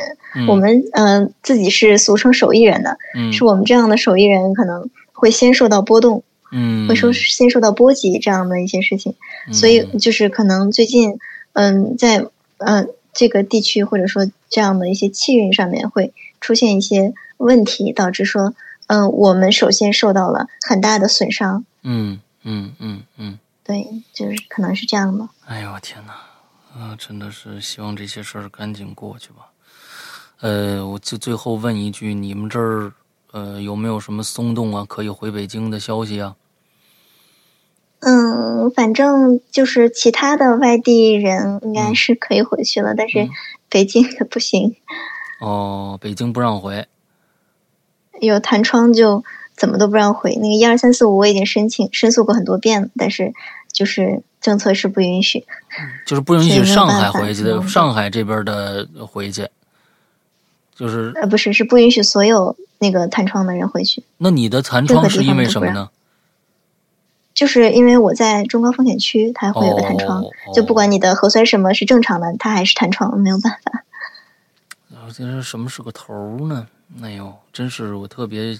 [0.46, 6.22] 我们嗯自己是俗称手艺人的，嗯，是我们这样的手艺人可能会先受到波动。
[6.52, 9.14] 嗯，会受先受到波及这样的一些事情，
[9.52, 11.18] 所以就是可能最近，
[11.52, 12.26] 嗯，在
[12.58, 18.54] 呃这个地区或者说这样的一些气运上面会出现一些问题，导致说，
[18.86, 21.64] 嗯，我们首先受到了很大的损伤。
[21.82, 25.28] 嗯嗯嗯嗯，对，就是可能是这样的。
[25.46, 26.12] 哎呦天哪，
[26.80, 29.46] 啊，真的是希望这些事儿赶紧过去吧。
[30.40, 32.92] 呃，我就最后问一句，你们这儿
[33.32, 36.36] 呃有没有什么松动啊，可以回北京的消息啊？
[38.00, 43.28] 嗯，反正就是其他的外地人应该是可以回去了，但是
[43.68, 44.74] 北京的不行。
[45.40, 46.86] 哦，北京不让回。
[48.20, 49.22] 有弹窗就
[49.54, 50.34] 怎么都不让回。
[50.36, 53.32] 那个一二三四五我已经申请申诉过很多遍了，但是
[53.70, 55.46] 就是政策是不允许。
[56.06, 59.46] 就是不允许上海回去的，上海这边的回去。
[60.80, 64.02] 就是呃，不是，是不允许所有那个弹窗的人回去。
[64.16, 65.90] 那你的弹窗是因为什么呢？
[67.34, 70.24] 就是因为我在中高风险区，它会有个弹窗，
[70.54, 73.84] 就不管你的核酸什么是正常的，它还是弹窗，没有办法。
[74.94, 76.66] 啊这是什么是个头呢？
[77.02, 78.58] 哎呦，真是我特别，因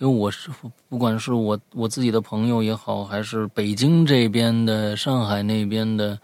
[0.00, 0.50] 为我是
[0.90, 6.18] 不管是我我自己的朋友也好，还是北京这边的、上海那边的，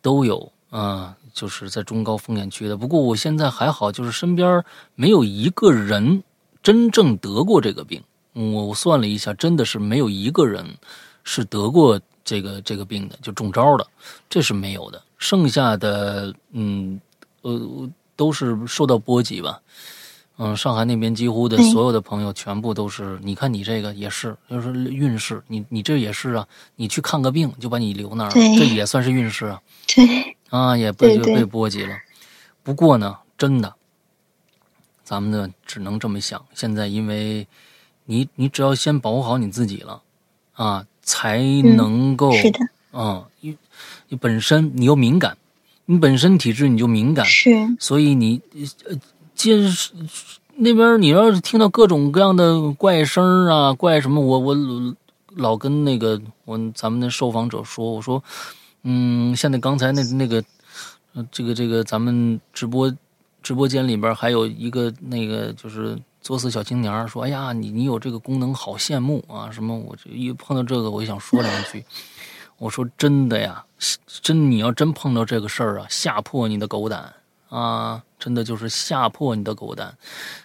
[0.00, 2.76] 都有啊，就是在中高风险区的。
[2.76, 4.64] 不过我现在还好，就是身边
[4.94, 6.22] 没有一个人
[6.62, 8.02] 真正得过这个病。
[8.32, 10.66] 我算了一下，真的是没有一个人。
[11.24, 13.86] 是得过这个这个病的，就中招的，
[14.28, 15.00] 这是没有的。
[15.18, 17.00] 剩下的，嗯，
[17.42, 19.60] 呃，都是受到波及吧。
[20.38, 29.60] 嗯，上海那边几乎的所有的朋友全部都是，你看你这个也是，就是运势，你你这也是啊，你去看个病就把你留那儿这也算是运势啊。
[29.86, 31.94] 对，啊，也被被波及了。
[32.62, 33.74] 不过呢，真的，
[35.04, 36.42] 咱们呢只能这么想。
[36.54, 37.46] 现在因为
[38.06, 40.02] 你你只要先保护好你自己了
[40.54, 42.58] 啊，才能够是的，
[42.92, 43.56] 嗯，你
[44.08, 45.36] 你本身你又敏感，
[45.84, 48.40] 你本身体质你就敏感，是，所以你
[48.84, 48.96] 呃，
[49.42, 49.92] 就是
[50.56, 54.94] 那边你要是听到各种各样的怪声啊，怪什么，我我
[55.34, 58.22] 老跟那个我咱们的受访者说，我说，
[58.82, 60.44] 嗯，现在刚才那那个，
[61.30, 62.94] 这个这个咱们直播
[63.42, 69.50] 直播间里边还有一个那个就是作死小青年说，哎呀，你你有这个功能，好羡慕啊！
[69.50, 71.84] 什么，我就一碰到这个，我就想说两句。
[72.58, 73.64] 我说真的呀，
[74.22, 77.12] 真你要真碰到这个事儿啊，吓破你的狗胆
[77.52, 78.02] 啊！
[78.18, 79.94] 真的就是吓破你的狗胆，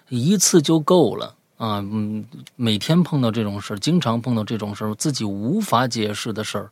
[0.10, 1.78] 一次就够了啊！
[1.78, 6.70] 嗯，每天碰到这种事儿，经常碰到这种事儿，自己无法解释的事儿，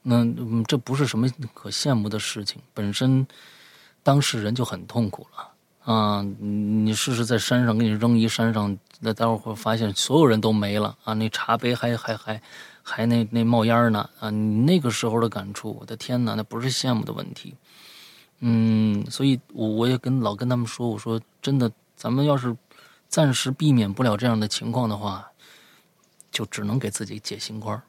[0.00, 3.26] 那、嗯、这不是什么可羡慕的事情，本身
[4.02, 5.92] 当事人就很痛苦了。
[5.92, 11.12] 啊，你试试在山上给你扔一山上，那待会儿会发现所有人都没了啊！
[11.14, 12.40] 那茶杯还还还
[12.82, 14.30] 还那那冒烟呢啊！
[14.30, 17.54] 你那个时候的感触，我的天哪，那不是羡慕的问题。
[18.40, 22.56] 嗯，所以我我也跟老跟他们说，我说真的，咱们要是
[23.08, 25.30] 暂时避免不了这样的情况的话，
[26.30, 27.82] 就只能给自己解心宽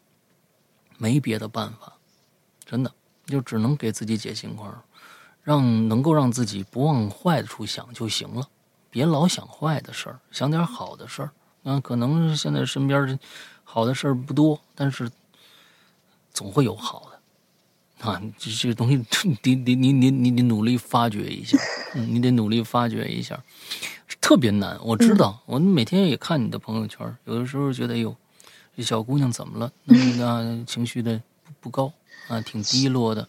[0.97, 1.93] 没别的办法，
[2.65, 2.91] 真的
[3.25, 4.73] 就只能给自己解心宽
[5.43, 8.47] 让能够让自己不往坏处想就行了，
[8.89, 11.31] 别老想坏的事儿，想点好的事儿。
[11.63, 13.19] 嗯，可能现在身边
[13.63, 15.11] 好的事儿不多，但是
[16.31, 17.16] 总会有好的
[18.01, 18.21] 啊。
[18.37, 18.95] 这这个东西，
[19.43, 21.57] 你你你你你得努力发掘一下，
[21.95, 23.41] 嗯，你得努力发掘一下，
[24.21, 24.77] 特别难。
[24.83, 28.15] 我知道，我每天也看你的朋友圈，有的时候觉得，哎呦，
[28.75, 29.71] 这小姑娘怎么了？
[29.85, 31.91] 那么那，情绪的不不高
[32.27, 33.27] 啊，挺低落的。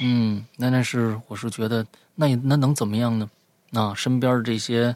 [0.00, 3.30] 嗯，那但是我是觉得，那那能怎么样呢？
[3.72, 4.94] 啊，身边这些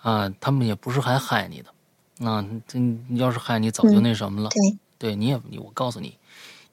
[0.00, 1.70] 啊，他们也不是还害你的，
[2.18, 2.78] 那这
[3.16, 4.50] 要是害你，早就那什么了。
[4.50, 6.16] 对，对，你也你，我告诉你，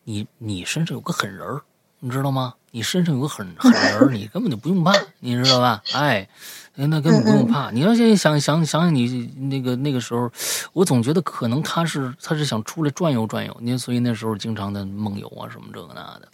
[0.04, 1.62] 你你身上有个狠人儿，
[2.00, 2.54] 你知道吗？
[2.72, 5.82] 你身上有个狠狠人儿，你根本就不用怕，你知道吧？
[5.94, 6.28] 哎，
[6.76, 7.70] 那根本不用怕。
[7.70, 10.32] 你要现在想想想想你那个那个时候，
[10.74, 16.28] 我总觉得可能他是他是想出来转悠转悠，你所以那时候经常的梦游啊什么这个那的。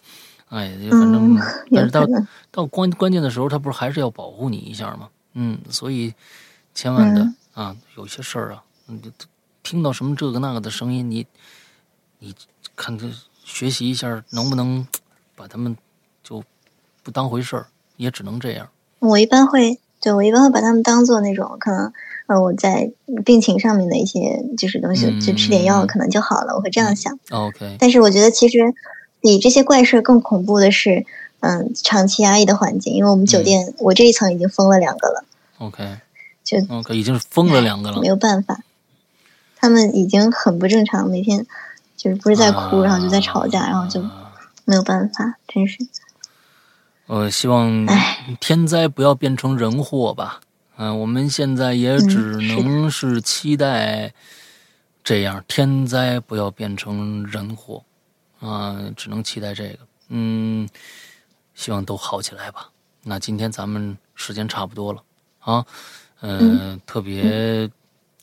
[0.48, 1.42] 哎，反正，嗯
[1.72, 2.08] 但是到
[2.50, 5.10] 到关关键的时候，他不是还是要保护你一下吗？
[5.34, 6.14] 嗯，所以
[6.74, 9.12] 千万的、嗯啊，有些事儿啊，你就
[9.62, 11.28] 听到什么这个那个的声音，你
[12.18, 12.34] 你
[12.76, 13.06] 看这
[13.52, 14.88] 学习一下，能不能
[15.36, 15.76] 把他们
[16.24, 16.44] 就
[17.04, 17.66] 不当回事儿，
[17.98, 18.70] 也只能这样。
[19.00, 21.92] 我一般会，对我一般会把他们当做那种可能，
[22.28, 22.92] 呃，我在
[23.26, 27.18] 病情上面的一些就是东西，嗯就吃点药可能就好了，我会这样想。
[27.32, 28.74] OK，但是我觉得其实
[29.20, 31.06] 比这些怪事更恐怖的是，
[31.40, 32.94] 嗯，长期压抑的环境。
[32.94, 35.26] 因为我们酒店，我这一层已经封了两个了
[35.58, 35.98] ，OK
[36.44, 38.08] 就 OK，已经是封了两个了没。
[38.08, 38.62] 有办法，
[39.56, 41.46] 他们已经很不正常，每天
[42.00, 44.02] 就是不是在哭，啊然后就在吵架，然后就
[44.64, 45.78] 没有办法，真是。
[47.08, 50.40] 我希望唉天灾不要变成人祸吧。
[50.78, 52.20] 嗯、我们现在也嗯只
[52.56, 54.14] 能是期待
[55.04, 57.84] 这样，天灾不要变成人祸
[58.40, 59.80] 啊、只能期待这个。
[60.08, 60.70] 嗯，
[61.54, 62.70] 希望都好起来吧。
[63.04, 65.04] 那今天咱们时间差不多了
[65.40, 65.66] 啊，
[66.22, 67.70] 呃，特别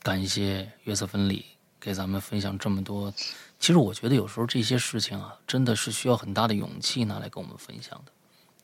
[0.01, 1.45] 感谢约瑟芬里
[1.79, 3.13] 给咱们分享这么多。
[3.59, 8.11] 其实我觉得有时候这些事情啊，真的是需要很大的勇气拿来跟我们分享的。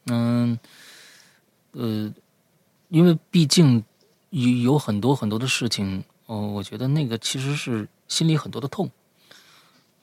[0.07, 0.59] 嗯，
[1.71, 2.13] 呃，
[2.89, 3.83] 因为毕竟
[4.29, 8.89] 有有很多很多的事情，哦，我觉得那个其实是心里很多的痛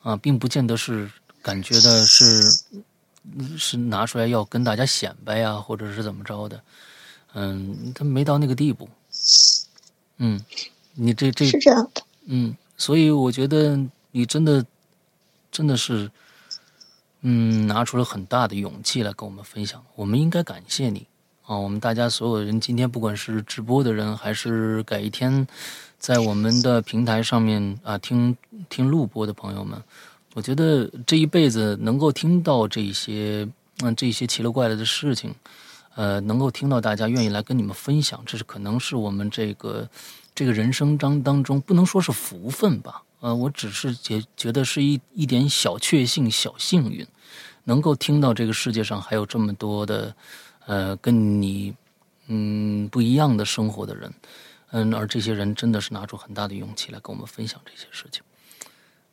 [0.03, 1.11] 啊，并不见得是
[1.43, 2.43] 感觉的是
[3.57, 6.63] 是拿出来要跟大家显摆呀，或者是怎么着的。
[7.35, 8.89] 嗯，他没到那个地步。
[10.19, 10.45] 嗯，
[10.95, 13.79] 你这这是这样的，嗯，所以我觉得
[14.11, 14.65] 你真的
[15.51, 16.11] 真的是，
[17.23, 21.07] 嗯，拿出了很大的勇气来跟我们分享，我们应该感谢你
[21.45, 21.57] 啊！
[21.57, 25.47] 我们大家所有人今天不管是直播的人，还是改一天
[25.99, 28.37] 在我们的平台上面啊听
[28.69, 29.83] 听录播的朋友们，
[30.35, 33.47] 我觉得这一辈子能够听到这些
[33.79, 35.35] 嗯这些奇了怪了的事情，
[35.97, 39.89] 呃，能够听到大家愿意来跟你们分享，这是可能是我们这个
[40.35, 47.07] 这个人生当当中不能说是福分吧，呃，我只是觉觉得是一一点小确幸、小幸运，
[47.65, 50.15] 能够听到这个世界上还有这么多的
[50.67, 51.75] 呃跟你
[52.29, 54.13] 嗯不一样的生活的人，
[54.71, 58.23] 嗯，而这些人真的是拿出很大的勇气来跟我们分享这些事情。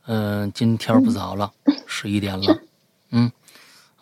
[0.06, 1.52] 嗯，今天不早了，
[1.86, 2.60] 十一点了，
[3.12, 3.30] 嗯，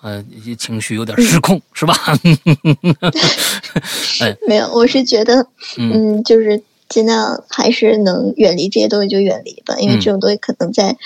[0.02, 0.24] 呃，
[0.56, 1.96] 情绪有点失控，是吧？
[4.22, 5.48] 哎，没有，我是觉得，
[5.78, 10.98] 嗯，就是尽量还是能远离这些东西就远离吧，因为这种东西可能在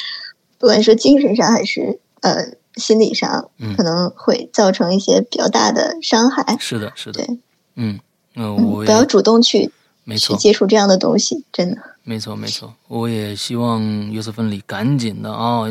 [0.57, 6.57] 不管说精神上还是呃心理上，可能会造成一些比较大的伤害。
[6.59, 7.37] 是的，是的，对，
[7.75, 7.99] 嗯
[8.35, 9.71] 嗯，我不要主动去。
[10.05, 11.77] 没错，接触这样的东西，真的。
[12.03, 12.73] 没错，没错。
[12.87, 15.65] 我也希望约瑟芬里赶紧的啊，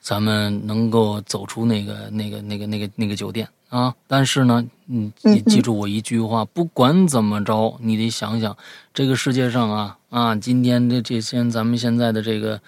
[0.00, 3.94] 咱们能够走出那个、那个、那个、那个、那个酒店啊。
[4.06, 8.56] 但是呢，你你记住我一句话，不管怎么着，你得想想
[8.94, 12.60] 这个世界上啊啊，今天的这些咱们现在的这个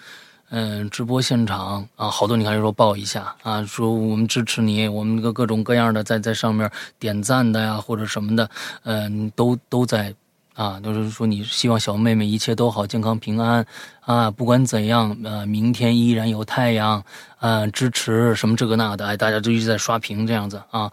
[0.49, 8.49] 嗯直播现场啊，好多你看说抱一下啊，说我们支持你，我们各各种各样的在在上面点赞的呀，或者什么的，
[8.83, 10.13] 嗯，都都在。
[10.59, 13.65] 啊，就是说你希望小妹妹一切都好，健康平安
[14.01, 14.29] 啊！
[14.29, 17.01] 不管怎样，呃，明天依然有太阳，
[17.37, 20.91] 啊，支持什么这个那的，哎，大家都一直在刷屏这样子啊，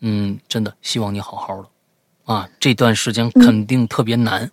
[0.00, 1.68] 嗯，真的希望你好好的
[2.24, 2.48] 啊！
[2.58, 4.50] 这段时间肯定特别难，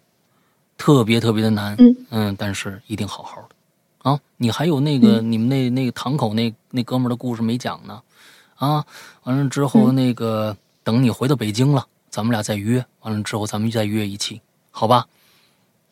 [0.78, 1.78] 特别特别的难，
[2.10, 4.20] 嗯，但是一定好好的啊！
[4.36, 8.02] 你还有那个你们那那个堂口那那哥们的故事没讲呢，
[8.56, 8.86] 啊，
[9.24, 10.54] 完了之后那个
[10.84, 14.42] 等你回到北京了，咱们俩再约，完了之后咱们再约一期。
[14.72, 15.08] 好吧，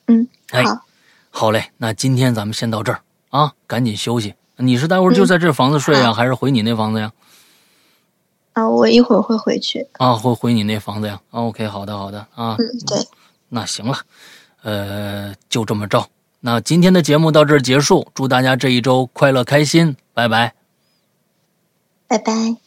[0.08, 0.86] 嗯，好，
[1.30, 1.72] 好嘞。
[1.78, 4.36] 那今天咱们先到这儿啊，赶紧休息。
[4.58, 7.12] 你是待会儿就在这房子睡啊，还是回你那房子呀？
[8.54, 9.88] 啊，我一会儿会回去。
[9.94, 12.56] 啊，会回你那房子呀？OK，好的，好的啊。
[12.58, 12.98] 嗯，对。
[13.50, 13.98] 那行了，
[14.64, 16.08] 呃，就这么着。
[16.40, 20.54] 那今天的节目到这儿结束，祝大家这一周快乐开心，拜拜。
[22.08, 22.67] 拜拜。